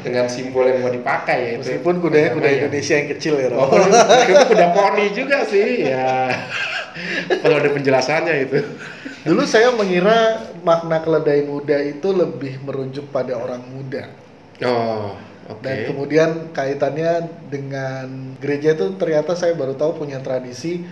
dengan 0.00 0.24
simbol 0.28 0.68
yang 0.68 0.80
mau 0.84 0.92
dipakai 0.92 1.38
ya. 1.38 1.52
Meskipun 1.60 2.00
kuda 2.00 2.18
Namanya. 2.34 2.68
Indonesia 2.68 2.94
yang 2.96 3.08
kecil 3.16 3.34
ya, 3.40 3.48
Oh, 3.52 3.68
Romo. 3.68 3.84
itu 4.24 4.42
kuda 4.50 4.66
poni 4.72 5.04
juga 5.12 5.38
sih, 5.48 5.88
ya. 5.88 6.32
Perlu 7.42 7.54
ada 7.58 7.70
penjelasannya 7.74 8.34
itu. 8.46 8.58
Dulu 9.24 9.42
saya 9.48 9.72
mengira 9.72 10.44
makna 10.62 11.00
keledai 11.00 11.48
muda 11.48 11.80
itu 11.80 12.12
lebih 12.12 12.60
merujuk 12.60 13.08
pada 13.08 13.34
orang 13.40 13.64
muda. 13.64 14.12
Oh, 14.62 15.16
oke. 15.48 15.64
Dan 15.64 15.76
kemudian 15.90 16.30
kaitannya 16.52 17.26
dengan 17.48 18.36
gereja 18.38 18.76
itu 18.76 18.94
ternyata 19.00 19.34
saya 19.34 19.56
baru 19.56 19.74
tahu 19.74 20.04
punya 20.04 20.20
tradisi 20.20 20.84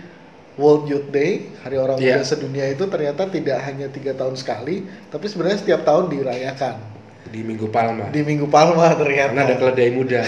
World 0.53 0.85
Youth 0.85 1.09
Day, 1.09 1.49
Hari 1.65 1.77
Orang 1.81 1.97
Iya. 1.97 2.21
Muda 2.21 2.25
Sedunia 2.25 2.65
itu 2.69 2.85
ternyata 2.85 3.25
tidak 3.25 3.57
hanya 3.65 3.89
tiga 3.89 4.13
tahun 4.13 4.37
sekali, 4.37 4.85
tapi 5.09 5.25
sebenarnya 5.25 5.57
setiap 5.65 5.81
tahun 5.81 6.13
dirayakan 6.13 6.77
Di 7.23 7.41
Minggu 7.41 7.65
Palma. 7.73 8.13
di 8.13 8.21
Minggu 8.21 8.45
Palma 8.45 8.93
ternyata. 8.93 9.33
Karena 9.33 9.41
ada 9.49 9.55
keledai 9.57 9.89
muda. 9.89 10.21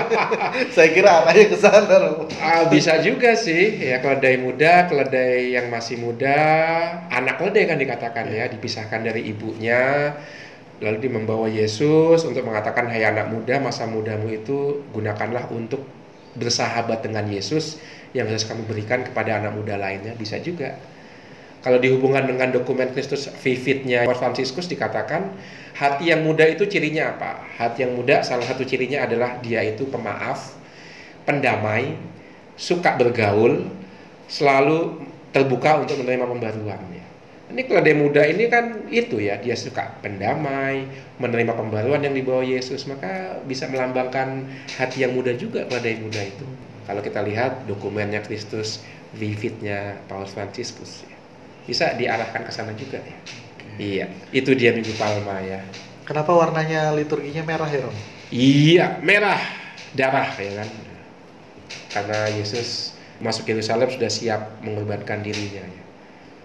saya 0.76 0.88
kira 0.92 1.24
arahnya 1.24 1.46
ke 1.48 1.56
sana. 1.56 1.94
Romo. 1.96 2.28
Ah, 2.36 2.68
bisa 2.68 3.00
juga 3.00 3.32
sih, 3.32 3.80
ya 3.80 4.04
keledai 4.04 4.36
muda, 4.36 4.84
keledai 4.84 5.56
yang 5.56 5.72
masih 5.72 5.96
muda, 5.96 6.36
anak 7.08 7.40
keledai 7.40 7.64
kan 7.72 7.78
dikatakan 7.80 8.28
ya, 8.28 8.52
dipisahkan 8.52 9.00
dari 9.00 9.32
ibunya, 9.32 10.12
lalu 10.84 10.96
dia 11.00 11.12
membawa 11.16 11.48
Yesus 11.48 12.20
untuk 12.28 12.44
mengatakan, 12.44 12.84
Hai 12.92 13.08
anak 13.08 13.32
muda, 13.32 13.56
masa 13.56 13.88
mudamu 13.88 14.28
itu 14.28 14.84
gunakanlah 14.92 15.48
untuk 15.48 15.80
bersahabat 16.36 17.02
dengan 17.02 17.26
Yesus 17.26 17.80
yang 18.12 18.28
harus 18.28 18.44
kamu 18.44 18.64
berikan 18.68 19.04
kepada 19.04 19.40
anak 19.40 19.56
muda 19.56 19.76
lainnya, 19.76 20.12
bisa 20.16 20.40
juga. 20.40 20.76
Kalau 21.64 21.82
dihubungkan 21.82 22.30
dengan 22.30 22.54
dokumen 22.54 22.94
Kristus 22.94 23.26
vividnya 23.42 24.06
Paus 24.06 24.22
Franciscus 24.22 24.70
dikatakan 24.70 25.34
hati 25.74 26.14
yang 26.14 26.22
muda 26.22 26.46
itu 26.46 26.62
cirinya 26.70 27.18
apa? 27.18 27.42
Hati 27.58 27.82
yang 27.82 27.98
muda 27.98 28.22
salah 28.22 28.46
satu 28.46 28.62
cirinya 28.62 29.02
adalah 29.02 29.42
dia 29.42 29.66
itu 29.66 29.82
pemaaf, 29.90 30.54
pendamai, 31.26 31.98
suka 32.54 32.94
bergaul, 32.94 33.66
selalu 34.30 35.02
terbuka 35.34 35.82
untuk 35.82 35.98
menerima 36.00 36.26
pembaruan. 36.30 36.80
ya. 36.94 37.05
Ini 37.46 37.62
keledai 37.62 37.94
muda 37.94 38.26
ini 38.26 38.50
kan 38.50 38.90
itu 38.90 39.22
ya, 39.22 39.38
dia 39.38 39.54
suka 39.54 40.02
pendamai, 40.02 40.82
menerima 41.22 41.54
pembaruan 41.54 42.02
yang 42.02 42.10
dibawa 42.10 42.42
Yesus, 42.42 42.90
maka 42.90 43.38
bisa 43.46 43.70
melambangkan 43.70 44.50
hati 44.74 45.06
yang 45.06 45.14
muda 45.14 45.30
juga 45.38 45.62
keledai 45.70 46.02
muda 46.02 46.26
itu. 46.26 46.46
Kalau 46.90 47.02
kita 47.02 47.22
lihat 47.22 47.66
dokumennya 47.70 48.22
Kristus 48.26 48.82
vividnya 49.14 50.02
Paus 50.10 50.34
Franciscus 50.34 51.06
ya. 51.06 51.16
Bisa 51.66 51.94
diarahkan 51.94 52.46
ke 52.46 52.52
sana 52.54 52.74
juga 52.74 52.98
ya. 52.98 53.18
Iya, 53.76 54.06
itu 54.34 54.50
dia 54.58 54.74
Minggu 54.74 54.94
Palma 54.98 55.38
ya. 55.42 55.62
Kenapa 56.06 56.34
warnanya 56.34 56.94
liturginya 56.94 57.42
merah 57.42 57.66
ya, 57.70 57.82
Rom? 57.86 57.96
Iya, 58.30 58.86
merah 59.02 59.38
darah 59.94 60.30
ya 60.38 60.62
kan. 60.62 60.68
Karena 61.94 62.18
Yesus 62.34 62.94
masuk 63.22 63.50
Yerusalem 63.50 63.90
sudah 63.90 64.10
siap 64.10 64.62
mengorbankan 64.62 65.22
dirinya 65.22 65.62
ya. 65.62 65.85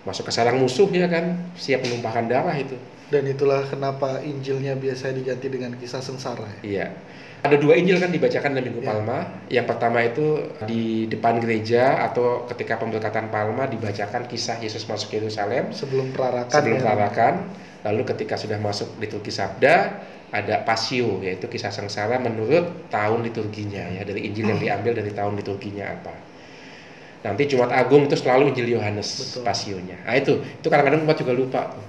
Masuk 0.02 0.28
ke 0.28 0.32
sarang 0.34 0.58
musuh 0.58 0.90
ya 0.90 1.06
kan, 1.06 1.38
siap 1.54 1.86
menumpahkan 1.86 2.26
darah 2.26 2.58
itu. 2.58 2.74
Dan 3.12 3.28
itulah 3.28 3.68
kenapa 3.68 4.24
Injilnya 4.24 4.74
biasanya 4.80 5.20
diganti 5.20 5.48
dengan 5.52 5.76
kisah 5.76 6.00
sengsara 6.00 6.48
ya. 6.48 6.60
Iya. 6.64 6.88
Ada 7.42 7.58
dua 7.58 7.74
Injil 7.74 7.98
kan 7.98 8.14
dibacakan 8.14 8.54
dalam 8.54 8.66
Minggu 8.70 8.82
Iya. 8.86 8.90
Palma. 8.94 9.20
Yang 9.50 9.66
pertama 9.74 10.00
itu 10.06 10.26
di 10.70 11.10
depan 11.10 11.42
gereja 11.42 12.06
atau 12.06 12.46
ketika 12.46 12.78
pemberkatan 12.78 13.34
Palma 13.34 13.66
dibacakan 13.66 14.30
kisah 14.30 14.62
Yesus 14.62 14.86
masuk 14.86 15.10
Yerusalem 15.18 15.74
Sebelum 15.74 16.14
perarakan 16.14 16.54
sebelum 16.54 16.78
ya. 16.80 16.84
perarakan. 16.86 17.34
Lalu 17.82 18.02
ketika 18.14 18.38
sudah 18.38 18.62
masuk 18.62 18.94
liturgi 19.02 19.34
Sabda 19.34 19.76
ada 20.32 20.64
pasio 20.64 21.20
yaitu 21.20 21.50
kisah 21.50 21.74
sengsara 21.74 22.16
menurut 22.22 22.88
tahun 22.94 23.26
liturginya 23.26 23.90
ya 23.90 24.06
dari 24.06 24.24
Injil 24.30 24.48
yang 24.48 24.62
diambil 24.62 25.02
dari 25.02 25.12
tahun 25.12 25.34
liturginya 25.36 25.98
apa. 25.98 26.14
Nanti 27.22 27.46
Jumat 27.46 27.70
Agung 27.70 28.10
itu 28.10 28.18
selalu 28.18 28.50
Injil 28.54 28.78
Yohanes 28.78 29.10
Betul. 29.38 29.42
pasionya. 29.46 29.98
Nah 30.06 30.16
itu 30.18 30.42
itu 30.42 30.68
kadang-kadang 30.68 31.06
umat 31.06 31.18
juga 31.18 31.34
lupa. 31.38 31.62
tuh. 31.70 31.86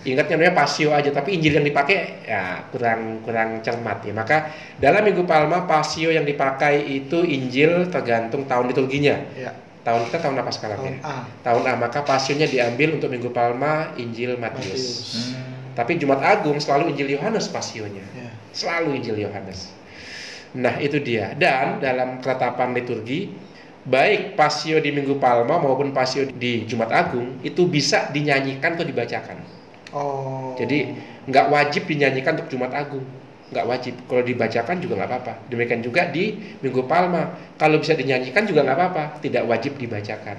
Ingatnya 0.00 0.40
namanya 0.40 0.64
pasio 0.64 0.96
aja 0.96 1.12
tapi 1.12 1.36
Injil 1.36 1.60
yang 1.60 1.66
dipakai 1.66 2.24
ya 2.24 2.64
kurang 2.72 3.20
kurang 3.20 3.60
cermat 3.60 4.00
ya. 4.00 4.16
Maka 4.16 4.48
dalam 4.80 5.04
Minggu 5.04 5.28
Palma 5.28 5.68
pasio 5.68 6.08
yang 6.08 6.24
dipakai 6.24 6.80
itu 6.88 7.20
Injil 7.20 7.92
tergantung 7.92 8.48
tahun 8.48 8.72
liturginya. 8.72 9.20
Ya, 9.36 9.52
Tahun 9.80 10.12
kita 10.12 10.20
tahun 10.20 10.36
apa 10.36 10.52
sekarang 10.52 10.80
tahun 10.80 10.96
ya? 11.00 11.08
A. 11.08 11.16
Tahun 11.40 11.62
A 11.64 11.72
maka 11.76 12.00
pasionya 12.04 12.44
diambil 12.44 13.00
untuk 13.00 13.08
Minggu 13.12 13.32
Palma 13.32 13.92
Injil 13.96 14.36
Matius. 14.36 14.68
Matius. 14.70 14.96
Tapi 15.72 15.96
Jumat 15.96 16.20
Agung 16.20 16.60
selalu 16.60 16.92
Injil 16.92 17.16
Yohanes 17.16 17.48
pasionya. 17.48 18.04
Ya. 18.12 18.30
Selalu 18.52 19.00
Injil 19.00 19.16
Yohanes. 19.24 19.72
Nah, 20.52 20.76
itu 20.82 20.98
dia. 20.98 21.32
Dan 21.38 21.78
dalam 21.78 22.18
ketetapan 22.18 22.74
liturgi, 22.74 23.30
baik 23.88 24.36
pasio 24.36 24.76
di 24.82 24.92
Minggu 24.92 25.16
Palma 25.16 25.56
maupun 25.56 25.94
pasio 25.96 26.28
di 26.28 26.68
Jumat 26.68 26.92
Agung 26.92 27.40
itu 27.40 27.64
bisa 27.64 28.12
dinyanyikan 28.12 28.76
atau 28.76 28.84
dibacakan. 28.84 29.40
Oh. 29.96 30.52
Jadi 30.60 30.92
nggak 31.26 31.46
wajib 31.48 31.88
dinyanyikan 31.88 32.36
untuk 32.36 32.48
Jumat 32.52 32.72
Agung, 32.76 33.04
nggak 33.50 33.66
wajib. 33.66 33.94
Kalau 34.06 34.22
dibacakan 34.22 34.76
juga 34.78 35.00
nggak 35.00 35.10
apa-apa. 35.10 35.32
Demikian 35.48 35.80
juga 35.80 36.06
di 36.12 36.36
Minggu 36.60 36.84
Palma, 36.84 37.34
kalau 37.56 37.80
bisa 37.80 37.96
dinyanyikan 37.96 38.44
juga 38.44 38.62
nggak 38.62 38.76
apa-apa, 38.76 39.04
tidak 39.24 39.48
wajib 39.48 39.80
dibacakan. 39.80 40.36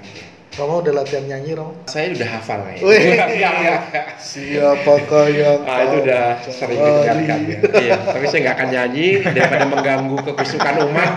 Romo 0.52 0.84
udah 0.84 0.92
latihan 1.00 1.24
nyanyi, 1.24 1.56
Romo? 1.56 1.72
Saya 1.88 2.12
udah 2.12 2.28
hafal 2.28 2.60
ya. 2.76 2.84
Wih. 2.84 3.16
Enggak, 3.16 3.28
enggak. 3.56 3.80
Siapakah 4.20 5.26
yang 5.32 5.64
Ah 5.64 5.80
itu 5.88 5.96
udah 6.04 6.24
sering 6.44 6.76
didengarkan 6.76 7.40
ya. 7.48 7.58
Iya, 7.80 7.92
tapi 8.04 8.24
saya 8.28 8.40
nggak 8.44 8.56
akan 8.60 8.68
nyanyi 8.68 9.06
daripada 9.32 9.64
mengganggu 9.64 10.16
kekusukan 10.28 10.74
umat. 10.92 11.10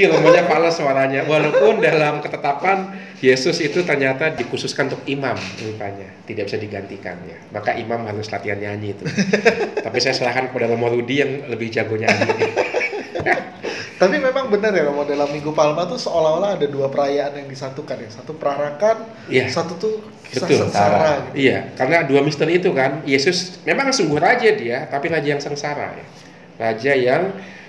Iya, 0.00 0.06
namanya 0.16 0.42
fals 0.48 0.80
suaranya. 0.80 1.20
Walaupun 1.28 1.84
dalam 1.84 2.24
ketetapan 2.24 2.96
Yesus 3.20 3.60
itu 3.60 3.84
ternyata 3.84 4.32
dikhususkan 4.32 4.88
untuk 4.88 5.04
imam 5.04 5.36
rupanya, 5.60 6.08
tidak 6.24 6.48
bisa 6.48 6.56
digantikan 6.56 7.20
ya. 7.28 7.36
Maka 7.52 7.76
imam 7.76 8.00
harus 8.08 8.32
latihan 8.32 8.56
nyanyi 8.56 8.96
itu. 8.96 9.04
tapi 9.84 10.00
saya 10.00 10.16
serahkan 10.16 10.48
kepada 10.48 10.72
Romo 10.72 10.88
Rudi 10.88 11.20
yang 11.20 11.52
lebih 11.52 11.68
jago 11.68 12.00
nyanyi. 12.00 12.32
Tapi 14.00 14.16
memang 14.16 14.48
benar 14.48 14.72
ya 14.72 14.88
Romo 14.88 15.04
dalam 15.04 15.28
Minggu 15.28 15.52
Palma 15.52 15.84
tuh 15.84 16.00
seolah-olah 16.00 16.56
ada 16.56 16.64
dua 16.64 16.88
perayaan 16.88 17.36
yang 17.36 17.48
disatukan 17.52 18.00
ya. 18.00 18.08
Satu 18.08 18.32
perarakan, 18.32 19.04
Iya. 19.28 19.52
satu 19.52 19.76
tuh 19.76 20.00
kisah 20.24 20.48
Betul. 20.48 20.58
sengsara 20.64 21.12
gitu. 21.28 21.44
Iya, 21.44 21.58
karena 21.76 22.08
dua 22.08 22.24
misteri 22.24 22.56
itu 22.56 22.72
kan, 22.72 23.04
Yesus 23.04 23.60
memang 23.68 23.92
sungguh 23.92 24.16
raja 24.16 24.48
dia, 24.56 24.88
tapi 24.88 25.12
raja 25.12 25.36
yang 25.36 25.42
sengsara 25.44 26.00
ya. 26.00 26.06
Raja 26.56 26.92
yang 26.96 27.22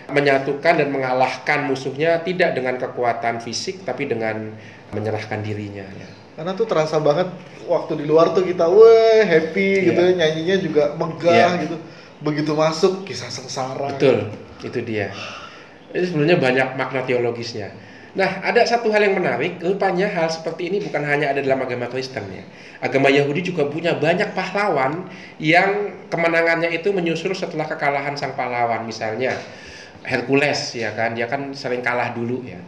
menyatukan 0.08 0.80
dan 0.80 0.88
mengalahkan 0.88 1.68
musuhnya 1.68 2.24
tidak 2.24 2.56
dengan 2.56 2.80
kekuatan 2.80 3.44
fisik, 3.44 3.84
tapi 3.84 4.08
dengan 4.08 4.56
menyerahkan 4.96 5.44
dirinya. 5.44 5.84
ya. 5.84 6.08
Karena 6.40 6.56
tuh 6.56 6.64
terasa 6.64 6.96
banget 7.04 7.28
waktu 7.68 8.00
di 8.00 8.06
luar 8.08 8.32
tuh 8.32 8.48
kita 8.48 8.72
wah 8.72 9.20
happy 9.28 9.68
Iya. 9.68 9.88
gitu 9.92 10.00
ya, 10.00 10.12
nyanyinya 10.16 10.56
juga 10.64 10.84
megah 10.96 11.60
Iya. 11.60 11.64
gitu. 11.68 11.76
Begitu 12.24 12.52
masuk 12.56 13.04
kisah 13.04 13.28
sengsara. 13.28 14.00
Betul, 14.00 14.32
itu 14.64 14.80
dia. 14.80 15.12
Ini 15.92 16.06
sebenarnya 16.08 16.38
banyak 16.40 16.68
makna 16.80 17.04
teologisnya. 17.04 17.72
Nah, 18.12 18.44
ada 18.44 18.60
satu 18.68 18.92
hal 18.92 19.08
yang 19.08 19.16
menarik, 19.16 19.64
rupanya 19.64 20.12
hal 20.12 20.28
seperti 20.28 20.68
ini 20.68 20.84
bukan 20.84 21.00
hanya 21.08 21.32
ada 21.32 21.40
dalam 21.40 21.64
agama 21.64 21.88
Kristen 21.88 22.28
ya. 22.28 22.44
Agama 22.84 23.08
Yahudi 23.08 23.40
juga 23.40 23.72
punya 23.72 23.96
banyak 23.96 24.36
pahlawan 24.36 25.08
yang 25.40 25.96
kemenangannya 26.12 26.76
itu 26.76 26.92
menyusul 26.92 27.32
setelah 27.32 27.64
kekalahan 27.72 28.20
sang 28.20 28.36
pahlawan. 28.36 28.84
Misalnya 28.84 29.40
Hercules 30.04 30.76
ya 30.76 30.92
kan, 30.92 31.16
dia 31.16 31.32
kan 31.32 31.56
sering 31.56 31.80
kalah 31.80 32.12
dulu 32.12 32.44
ya. 32.44 32.60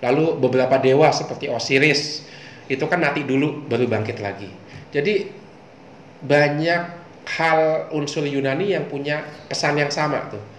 Lalu 0.00 0.40
beberapa 0.40 0.80
dewa 0.80 1.12
seperti 1.12 1.52
Osiris 1.52 2.24
itu 2.64 2.84
kan 2.88 2.96
mati 2.96 3.20
dulu 3.20 3.68
baru 3.68 3.84
bangkit 3.84 4.16
lagi. 4.24 4.48
Jadi 4.96 5.28
banyak 6.24 6.82
hal 7.36 7.92
unsur 7.92 8.24
Yunani 8.24 8.72
yang 8.72 8.88
punya 8.88 9.28
pesan 9.44 9.76
yang 9.76 9.92
sama 9.92 10.24
tuh 10.32 10.55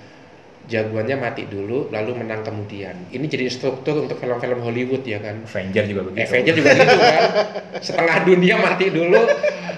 jagoannya 0.68 1.16
mati 1.16 1.48
dulu 1.48 1.88
lalu 1.90 2.12
menang 2.20 2.44
kemudian. 2.44 3.08
Ini 3.10 3.26
jadi 3.26 3.48
struktur 3.48 4.04
untuk 4.04 4.20
film-film 4.20 4.60
Hollywood 4.60 5.02
ya 5.08 5.24
kan? 5.24 5.48
Avenger 5.48 5.84
juga 5.88 6.02
begitu. 6.12 6.28
Avenger 6.28 6.54
juga 6.60 6.70
gitu 6.76 6.98
kan? 7.00 7.24
Setengah 7.88 8.18
dunia 8.28 8.56
mati 8.60 8.86
dulu 8.92 9.22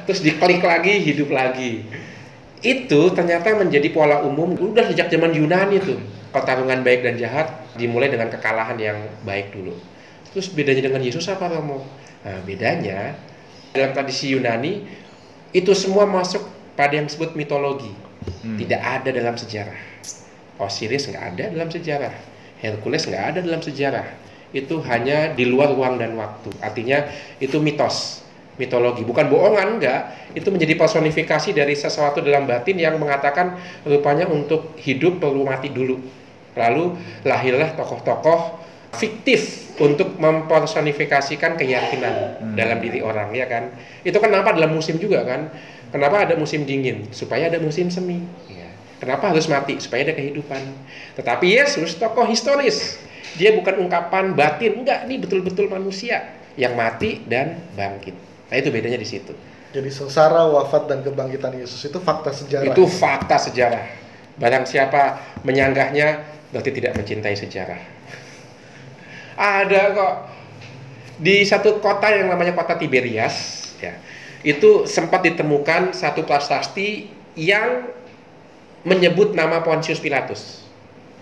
terus 0.09 0.19
diklik 0.25 0.65
lagi 0.65 0.93
hidup 1.05 1.29
lagi. 1.29 1.85
Itu 2.59 3.13
ternyata 3.13 3.55
menjadi 3.55 3.87
pola 3.93 4.25
umum 4.25 4.57
udah 4.57 4.89
sejak 4.89 5.13
zaman 5.13 5.31
Yunani 5.31 5.77
tuh. 5.79 6.01
Pertarungan 6.33 6.81
baik 6.85 7.05
dan 7.05 7.15
jahat 7.17 7.47
dimulai 7.77 8.09
dengan 8.09 8.29
kekalahan 8.29 8.77
yang 8.77 8.97
baik 9.25 9.53
dulu. 9.53 9.73
Terus 10.33 10.49
bedanya 10.53 10.85
dengan 10.85 11.01
Yesus 11.01 11.25
apa 11.29 11.49
Romo? 11.49 11.85
Nah 12.25 12.37
bedanya 12.45 13.17
dalam 13.73 13.93
tradisi 13.93 14.33
Yunani 14.33 14.85
itu 15.53 15.73
semua 15.73 16.05
masuk 16.09 16.45
pada 16.73 16.97
yang 16.97 17.05
disebut 17.05 17.37
mitologi. 17.37 17.93
Hmm. 18.43 18.59
tidak 18.59 18.83
ada 18.83 19.09
dalam 19.15 19.35
sejarah 19.39 19.79
Osiris 20.59 21.07
nggak 21.09 21.25
ada 21.35 21.43
dalam 21.49 21.69
sejarah. 21.71 22.13
Hercules 22.59 23.07
nggak 23.07 23.23
ada 23.35 23.39
dalam 23.39 23.63
sejarah. 23.63 24.05
Itu 24.51 24.81
hanya 24.83 25.31
di 25.31 25.47
luar 25.47 25.71
ruang 25.71 25.95
dan 25.95 26.13
waktu. 26.19 26.51
Artinya 26.59 27.07
itu 27.39 27.57
mitos 27.63 28.21
mitologi. 28.59 29.07
Bukan 29.07 29.31
bohongan 29.31 29.79
enggak 29.79 30.01
itu 30.35 30.51
menjadi 30.51 30.75
personifikasi 30.75 31.55
dari 31.55 31.73
sesuatu 31.73 32.19
dalam 32.19 32.43
batin 32.43 32.75
yang 32.75 32.99
mengatakan 32.99 33.55
rupanya 33.87 34.27
untuk 34.27 34.75
hidup 34.83 35.23
perlu 35.23 35.47
mati 35.47 35.71
dulu. 35.71 35.95
Lalu 36.59 36.99
lahirlah 37.23 37.71
tokoh-tokoh 37.79 38.59
fiktif 38.99 39.71
untuk 39.79 40.19
mempersonifikasikan 40.19 41.55
keyakinan 41.55 42.41
Hmm. 42.41 42.55
dalam 42.59 42.83
diri 42.83 42.99
orang 42.99 43.31
ya 43.31 43.47
kan? 43.47 43.71
Itu 44.03 44.19
kenapa 44.19 44.51
dalam 44.51 44.75
musim 44.75 44.99
juga 44.99 45.23
kan? 45.23 45.47
Kenapa 45.89 46.27
ada 46.27 46.35
musim 46.35 46.67
dingin? 46.67 47.07
Supaya 47.15 47.47
ada 47.47 47.63
musim 47.63 47.87
semi. 47.87 48.19
ya. 48.51 48.58
Kenapa 48.99 49.31
harus 49.33 49.47
mati? 49.47 49.79
Supaya 49.79 50.11
ada 50.11 50.15
kehidupan. 50.15 50.61
Tetapi 51.15 51.45
Yesus 51.57 51.95
tokoh 51.97 52.27
historis 52.27 52.99
dia 53.39 53.55
bukan 53.55 53.87
ungkapan 53.87 54.35
batin. 54.35 54.83
Enggak 54.83 55.07
ini 55.07 55.15
betul-betul 55.17 55.71
manusia 55.71 56.35
yang 56.59 56.75
mati 56.75 57.23
dan 57.25 57.59
bangkit. 57.73 58.15
Nah 58.51 58.55
itu 58.59 58.69
bedanya 58.69 58.99
di 58.99 59.07
situ. 59.07 59.33
Jadi 59.69 59.89
sengsara, 59.93 60.49
wafat 60.49 60.89
dan 60.89 61.05
kebangkitan 61.05 61.53
Yesus 61.53 61.77
itu 61.85 62.01
fakta 62.01 62.33
sejarah. 62.33 62.73
itu 62.73 62.83
fakta 62.89 63.37
sejarah. 63.37 63.85
Barang 64.41 64.65
siapa 64.65 65.21
menyanggahnya 65.45 66.25
berarti 66.49 66.71
tidak 66.73 66.97
mencintai 66.97 67.35
sejarah. 67.37 67.81
Ada 69.37 69.81
kok. 69.93 70.15
Di 71.19 71.43
satu 71.43 71.83
kota 71.83 72.09
yang 72.09 72.31
namanya 72.31 72.55
kota 72.55 72.79
Tiberias 72.79 73.35
ya 73.83 73.91
itu 74.43 74.87
sempat 74.87 75.19
ditemukan 75.23 75.91
satu 75.91 76.23
prasasti 76.23 77.11
yang 77.35 77.91
menyebut 78.87 79.35
nama 79.35 79.63
Pontius 79.63 79.99
Pilatus 79.99 80.69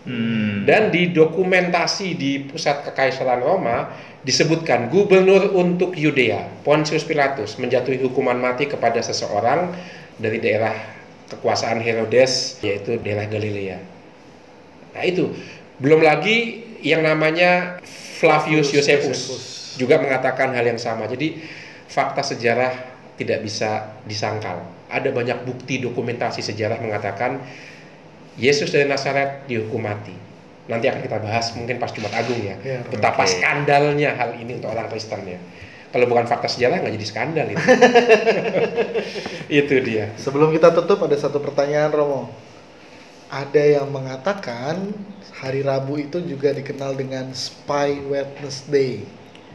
Hmm. 0.07 0.63
Dan 0.63 0.87
di 0.87 1.11
dokumentasi 1.11 2.15
di 2.15 2.47
pusat 2.47 2.87
kekaisaran 2.87 3.43
Roma 3.43 3.91
disebutkan 4.23 4.87
gubernur 4.87 5.51
untuk 5.51 5.91
Yudea, 5.99 6.63
Pontius 6.63 7.03
Pilatus 7.03 7.59
menjatuhi 7.59 7.99
hukuman 7.99 8.39
mati 8.39 8.71
kepada 8.71 9.03
seseorang 9.03 9.75
dari 10.15 10.39
daerah 10.39 10.71
kekuasaan 11.27 11.83
Herodes 11.83 12.63
yaitu 12.63 12.95
daerah 13.03 13.27
Galilea. 13.27 13.83
Nah, 14.95 15.03
itu 15.03 15.27
belum 15.83 15.99
lagi 15.99 16.63
yang 16.79 17.03
namanya 17.03 17.83
Flavius 18.17 18.71
Josephus 18.71 19.27
juga 19.75 19.99
mengatakan 19.99 20.55
hal 20.55 20.71
yang 20.71 20.79
sama. 20.79 21.03
Jadi 21.11 21.35
fakta 21.91 22.23
sejarah 22.23 22.71
tidak 23.19 23.43
bisa 23.43 23.91
disangkal. 24.07 24.76
Ada 24.87 25.11
banyak 25.11 25.43
bukti 25.43 25.83
dokumentasi 25.83 26.39
sejarah 26.39 26.79
mengatakan 26.79 27.43
Yesus 28.39 28.71
dari 28.71 28.87
Nazaret 28.87 29.43
dihukum 29.49 29.83
mati. 29.83 30.15
Nanti 30.67 30.87
akan 30.87 31.01
kita 31.03 31.17
bahas 31.19 31.51
mungkin 31.55 31.79
pas 31.79 31.91
Jumat 31.91 32.11
Agung 32.15 32.39
ya. 32.43 32.55
Ya, 32.63 32.79
Betapa 32.87 33.23
oke. 33.23 33.31
skandalnya 33.31 34.15
hal 34.15 34.35
ini 34.39 34.59
untuk 34.59 34.71
orang 34.71 34.87
Kristen 34.91 35.23
ya. 35.27 35.39
Kalau 35.87 36.03
bukan 36.07 36.27
fakta 36.27 36.51
sejarah 36.51 36.83
nggak 36.83 36.93
jadi 36.99 37.07
skandal 37.07 37.47
itu. 37.47 37.63
itu 39.63 39.75
dia. 39.83 40.11
Sebelum 40.19 40.51
kita 40.51 40.75
tutup 40.75 41.03
ada 41.07 41.15
satu 41.15 41.39
pertanyaan 41.39 41.91
Romo. 41.91 42.27
Ada 43.27 43.79
yang 43.79 43.91
mengatakan 43.91 44.95
hari 45.35 45.59
Rabu 45.59 45.99
itu 45.99 46.23
juga 46.23 46.55
dikenal 46.55 46.95
dengan 46.95 47.27
Spy 47.35 47.99
Wednesday, 48.07 49.03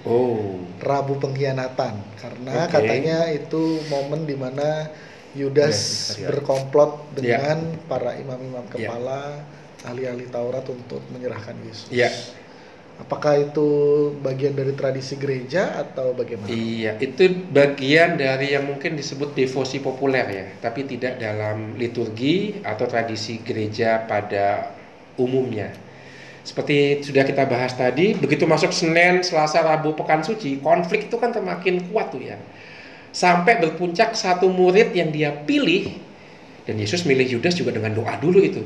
Oh. 0.02 0.58
Rabu 0.82 1.14
pengkhianatan, 1.22 1.94
karena 2.18 2.66
Oke. 2.66 2.74
katanya 2.74 3.30
itu 3.30 3.78
momen 3.86 4.26
di 4.26 4.34
mana 4.34 4.90
Yudas 5.32 5.76
Iskariot. 6.14 6.28
berkomplot 6.34 6.92
Ya. 7.20 7.40
dengan 7.40 7.58
para 7.88 8.16
imam-imam 8.16 8.64
Ya. 8.76 8.88
kepala, 8.88 9.42
ahli-ahli 9.82 10.28
Taurat 10.28 10.64
untuk 10.68 11.00
menyerahkan 11.10 11.56
Yesus. 11.64 11.88
Iya. 11.88 12.10
Apakah 13.00 13.34
itu 13.40 13.66
bagian 14.22 14.54
dari 14.54 14.76
tradisi 14.78 15.18
gereja 15.18 15.74
atau 15.74 16.14
bagaimana? 16.14 16.46
Iya, 16.46 17.00
itu 17.02 17.24
bagian 17.50 18.14
dari 18.14 18.54
yang 18.54 18.68
mungkin 18.68 18.94
disebut 18.94 19.34
devosi 19.34 19.82
populer 19.82 20.26
ya, 20.28 20.46
tapi 20.62 20.86
tidak 20.86 21.18
dalam 21.18 21.74
liturgi 21.74 22.62
atau 22.62 22.84
tradisi 22.86 23.42
gereja 23.42 24.06
pada 24.06 24.76
umumnya. 25.18 25.72
Seperti 26.42 27.02
sudah 27.02 27.22
kita 27.22 27.42
bahas 27.46 27.74
tadi, 27.74 28.14
begitu 28.14 28.46
masuk 28.46 28.70
Senin, 28.70 29.22
Selasa, 29.22 29.62
Rabu, 29.62 29.94
Pekan 29.94 30.22
Suci, 30.22 30.58
konflik 30.58 31.06
itu 31.10 31.16
kan 31.18 31.30
semakin 31.30 31.86
kuat 31.90 32.10
tuh 32.10 32.22
ya. 32.22 32.38
Sampai 33.12 33.60
berpuncak 33.60 34.16
satu 34.16 34.48
murid 34.48 34.96
yang 34.96 35.12
dia 35.12 35.30
pilih, 35.44 36.02
dan 36.62 36.78
Yesus 36.78 37.02
milih 37.02 37.26
Yudas 37.26 37.58
juga 37.58 37.74
dengan 37.74 37.92
doa 37.92 38.14
dulu 38.18 38.38
itu. 38.38 38.62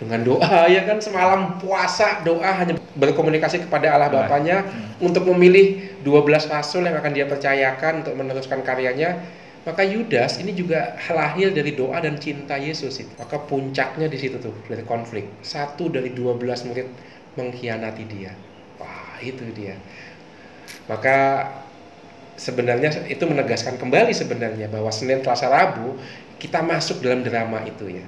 Dengan 0.00 0.24
doa 0.24 0.66
ya 0.74 0.84
kan 0.88 0.98
semalam 0.98 1.60
puasa 1.60 2.24
doa 2.24 2.50
hanya 2.56 2.76
berkomunikasi 2.96 3.68
kepada 3.68 3.94
Allah. 3.94 4.08
Bapaknya 4.10 4.66
untuk 4.98 5.28
memilih 5.30 5.96
12 6.02 6.50
rasul 6.50 6.88
yang 6.88 6.96
akan 6.98 7.12
dia 7.12 7.26
percayakan 7.28 8.04
untuk 8.04 8.14
meneruskan 8.16 8.60
karyanya. 8.64 9.20
Maka 9.60 9.84
Yudas 9.84 10.40
ini 10.40 10.56
juga 10.56 10.96
lahir 11.12 11.52
dari 11.52 11.76
doa 11.76 12.00
dan 12.00 12.16
cinta 12.16 12.56
Yesus 12.56 12.96
itu. 12.96 13.12
Maka 13.20 13.36
puncaknya 13.44 14.08
di 14.08 14.16
situ 14.16 14.40
tuh 14.40 14.56
dari 14.64 14.80
konflik. 14.88 15.28
Satu 15.44 15.92
dari 15.92 16.16
12 16.16 16.40
murid 16.64 16.88
mengkhianati 17.36 18.04
dia. 18.08 18.32
Wah, 18.80 19.20
itu 19.20 19.44
dia. 19.52 19.76
Maka 20.88 21.44
sebenarnya 22.40 23.04
itu 23.04 23.20
menegaskan 23.28 23.76
kembali 23.76 24.16
sebenarnya 24.16 24.72
bahwa 24.72 24.88
Senin, 24.88 25.20
Selasa, 25.20 25.52
Rabu 25.52 26.00
kita 26.40 26.64
masuk 26.64 27.04
dalam 27.04 27.20
drama 27.20 27.60
itu 27.68 28.00
ya. 28.00 28.06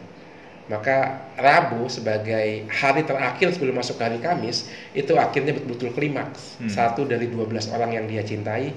Maka 0.73 1.29
Rabu 1.37 1.93
sebagai 1.93 2.65
hari 2.73 3.05
terakhir 3.05 3.53
sebelum 3.53 3.77
masuk 3.77 4.01
hari 4.01 4.17
Kamis 4.25 4.73
itu 4.97 5.13
akhirnya 5.21 5.53
betul-betul 5.53 5.93
klimaks. 5.93 6.57
Hmm. 6.57 6.73
Satu 6.73 7.05
dari 7.05 7.29
12 7.29 7.69
orang 7.77 7.93
yang 7.93 8.09
dia 8.09 8.25
cintai 8.25 8.73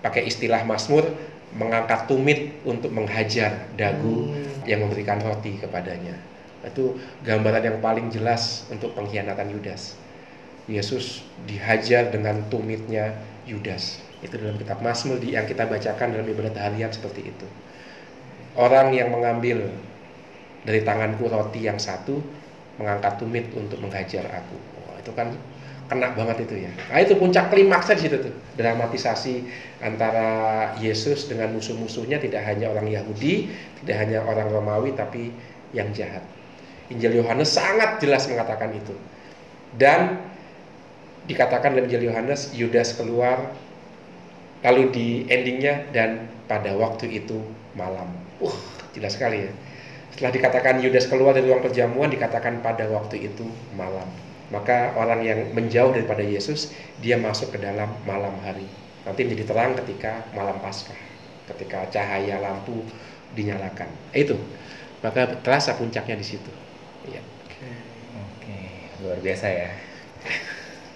pakai 0.00 0.24
istilah 0.24 0.64
Mazmur 0.64 1.04
mengangkat 1.52 2.08
tumit 2.08 2.56
untuk 2.64 2.88
menghajar 2.94 3.68
dagu 3.76 4.32
Hmm. 4.32 4.64
yang 4.64 4.88
memberikan 4.88 5.20
roti 5.20 5.60
kepadanya. 5.60 6.16
Itu 6.64 6.96
gambaran 7.28 7.60
yang 7.60 7.78
paling 7.84 8.08
jelas 8.08 8.64
untuk 8.72 8.96
pengkhianatan 8.96 9.52
Yudas. 9.52 10.00
Yesus 10.68 11.24
dihajar 11.48 12.12
dengan 12.12 12.44
tumitnya 12.52 13.16
Yudas. 13.48 14.07
Itu 14.18 14.34
dalam 14.34 14.58
kitab 14.58 14.82
Mazmur 14.82 15.22
yang 15.22 15.46
kita 15.46 15.66
bacakan 15.70 16.18
dalam 16.18 16.26
ibadat 16.26 16.58
harian 16.58 16.90
seperti 16.90 17.30
itu. 17.30 17.46
Orang 18.58 18.90
yang 18.90 19.14
mengambil 19.14 19.70
dari 20.66 20.82
tanganku 20.82 21.30
roti 21.30 21.64
yang 21.70 21.78
satu 21.78 22.18
mengangkat 22.82 23.18
tumit 23.22 23.46
untuk 23.54 23.78
menghajar 23.78 24.26
aku. 24.26 24.56
Wah, 24.86 24.98
itu 24.98 25.12
kan 25.14 25.30
kena 25.88 26.12
banget 26.12 26.44
itu 26.44 26.68
ya. 26.68 26.70
Nah, 26.90 27.00
itu 27.00 27.14
puncak 27.16 27.48
klimaksnya 27.54 27.94
di 27.96 28.02
situ 28.04 28.16
tuh. 28.20 28.34
Dramatisasi 28.58 29.34
antara 29.80 30.28
Yesus 30.82 31.30
dengan 31.30 31.54
musuh-musuhnya 31.54 32.18
tidak 32.18 32.42
hanya 32.44 32.68
orang 32.74 32.90
Yahudi, 32.90 33.48
tidak 33.82 33.96
hanya 34.02 34.20
orang 34.26 34.50
Romawi 34.50 34.92
tapi 34.98 35.30
yang 35.72 35.88
jahat. 35.94 36.22
Injil 36.88 37.20
Yohanes 37.20 37.52
sangat 37.52 38.00
jelas 38.00 38.28
mengatakan 38.28 38.72
itu. 38.74 38.94
Dan 39.76 40.20
dikatakan 41.28 41.76
dalam 41.76 41.86
Injil 41.88 42.08
Yohanes 42.08 42.56
Yudas 42.56 42.96
keluar 42.96 43.52
lalu 44.64 44.82
di 44.90 45.08
endingnya 45.30 45.86
dan 45.94 46.26
pada 46.50 46.74
waktu 46.74 47.22
itu 47.22 47.38
malam. 47.78 48.08
Wah, 48.42 48.54
jelas 48.96 49.14
sekali 49.14 49.46
ya. 49.46 49.52
Setelah 50.14 50.32
dikatakan 50.34 50.74
Yudas 50.82 51.06
keluar 51.06 51.36
dari 51.36 51.46
ruang 51.46 51.62
perjamuan 51.62 52.10
dikatakan 52.10 52.58
pada 52.58 52.90
waktu 52.90 53.30
itu 53.30 53.46
malam. 53.78 54.08
Maka 54.48 54.96
orang 54.96 55.20
yang 55.22 55.52
menjauh 55.52 55.92
daripada 55.92 56.24
Yesus 56.24 56.72
dia 57.04 57.20
masuk 57.20 57.54
ke 57.54 57.58
dalam 57.60 57.92
malam 58.08 58.32
hari. 58.42 58.66
Nanti 59.04 59.22
menjadi 59.28 59.52
terang 59.52 59.76
ketika 59.78 60.24
malam 60.32 60.56
Paskah, 60.58 60.96
ketika 61.52 61.86
cahaya 61.92 62.40
lampu 62.40 62.82
dinyalakan. 63.36 63.86
Eh, 64.16 64.24
Itu. 64.24 64.40
Maka 65.04 65.38
terasa 65.44 65.78
puncaknya 65.78 66.18
di 66.18 66.26
situ. 66.26 66.50
Iya. 67.06 67.22
Oke, 68.18 68.58
luar 69.04 69.22
biasa 69.22 69.46
ya. 69.46 69.70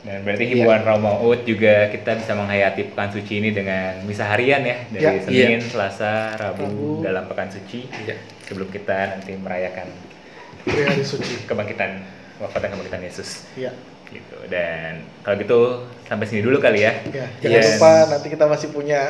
Dan 0.03 0.19
berarti 0.21 0.45
hiburan 0.45 0.83
Romo 0.83 1.23
Ut 1.23 1.43
juga 1.43 1.87
kita 1.87 2.19
bisa 2.19 2.35
menghayati 2.35 2.91
pekan 2.91 3.09
suci 3.09 3.39
ini 3.39 3.51
dengan 3.51 4.03
misa 4.03 4.27
harian 4.27 4.59
ya 4.61 4.77
dari 4.89 5.05
Ya. 5.05 5.23
Senin, 5.23 5.63
Selasa, 5.63 6.35
Rabu, 6.35 6.67
Rabu. 6.67 6.89
dalam 7.01 7.25
pekan 7.25 7.47
suci 7.49 7.87
Iya. 8.03 8.19
sebelum 8.43 8.67
kita 8.69 9.15
nanti 9.15 9.33
merayakan 9.33 9.87
Hari 10.65 10.83
hari 10.85 11.05
suci. 11.05 11.47
kebangkitan 11.47 12.03
wafat 12.37 12.59
dan 12.61 12.71
kebangkitan 12.73 12.99
Yesus 13.01 13.47
Iya. 13.55 13.71
gitu. 14.09 14.43
Dan 14.47 15.07
kalau 15.23 15.39
gitu 15.39 15.59
sampai 16.05 16.27
sini 16.27 16.43
dulu 16.43 16.59
kali 16.59 16.83
ya. 16.83 16.99
Ya, 17.09 17.27
jangan 17.41 17.55
Yes. 17.57 17.69
lupa 17.73 17.93
nanti 18.09 18.27
kita 18.27 18.45
masih 18.45 18.69
punya 18.69 19.01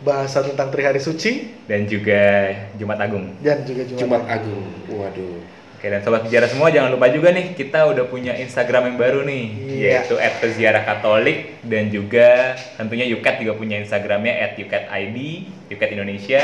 bahasan 0.00 0.44
tentang 0.46 0.68
Trihari 0.68 0.98
Suci 0.98 1.48
Dan 1.64 1.86
juga 1.86 2.52
Jumat 2.76 3.00
Agung. 3.00 3.32
dan 3.38 3.64
juga 3.64 3.82
Jumat. 3.84 4.00
Jumat 4.00 4.22
Agung. 4.28 4.68
Waduh. 4.90 5.40
Oke 5.82 5.90
dan 5.90 5.98
sobat 6.06 6.22
sejarah 6.30 6.46
semua 6.46 6.70
jangan 6.70 6.94
lupa 6.94 7.10
juga 7.10 7.34
nih 7.34 7.58
kita 7.58 7.90
udah 7.90 8.06
punya 8.06 8.38
Instagram 8.38 8.94
yang 8.94 9.02
baru 9.02 9.26
nih 9.26 9.44
Iya. 9.66 10.06
yaitu 10.06 10.14
@peziarah_katolik 10.14 11.58
dan 11.66 11.90
juga 11.90 12.54
tentunya 12.78 13.02
Yukat 13.10 13.42
juga 13.42 13.58
punya 13.58 13.82
Instagramnya 13.82 14.54
@yukatid 14.62 15.50
Yukat 15.74 15.90
Indonesia 15.90 16.38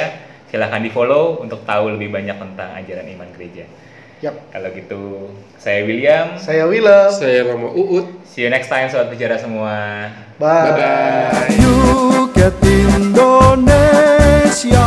silahkan 0.51 0.83
di 0.83 0.91
follow 0.91 1.39
untuk 1.39 1.63
tahu 1.63 1.95
lebih 1.95 2.11
banyak 2.11 2.35
tentang 2.35 2.83
ajaran 2.83 3.07
iman 3.15 3.31
gereja. 3.39 3.63
Yap. 4.27 4.35
Kalau 4.51 4.75
gitu 4.75 5.31
saya 5.55 5.87
William, 5.87 6.35
Saya 6.35 6.67
Willem. 6.67 7.07
Saya 7.15 7.47
Romo 7.47 7.71
Uut. 7.79 8.27
see 8.27 8.43
you 8.43 8.51
next 8.51 8.67
time 8.67 8.91
sobat 8.91 9.15
sejarah 9.15 9.39
semua. 9.39 10.11
Bye. 10.43 10.75
Bye-bye. 10.75 11.63
Yuket 11.63 12.59
Indonesia 12.99 14.83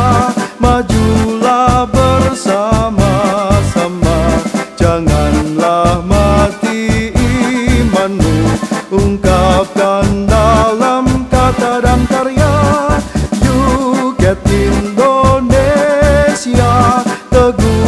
Majulah 0.60 1.88
bersama-sama 1.88 2.31
Ungkapkan 8.92 10.28
dalam 10.28 11.24
kata 11.32 11.80
dan 11.80 12.04
karya. 12.04 12.52
Yuket 13.40 14.36
Indonesia 14.52 15.80
Teguhkan 17.32 17.81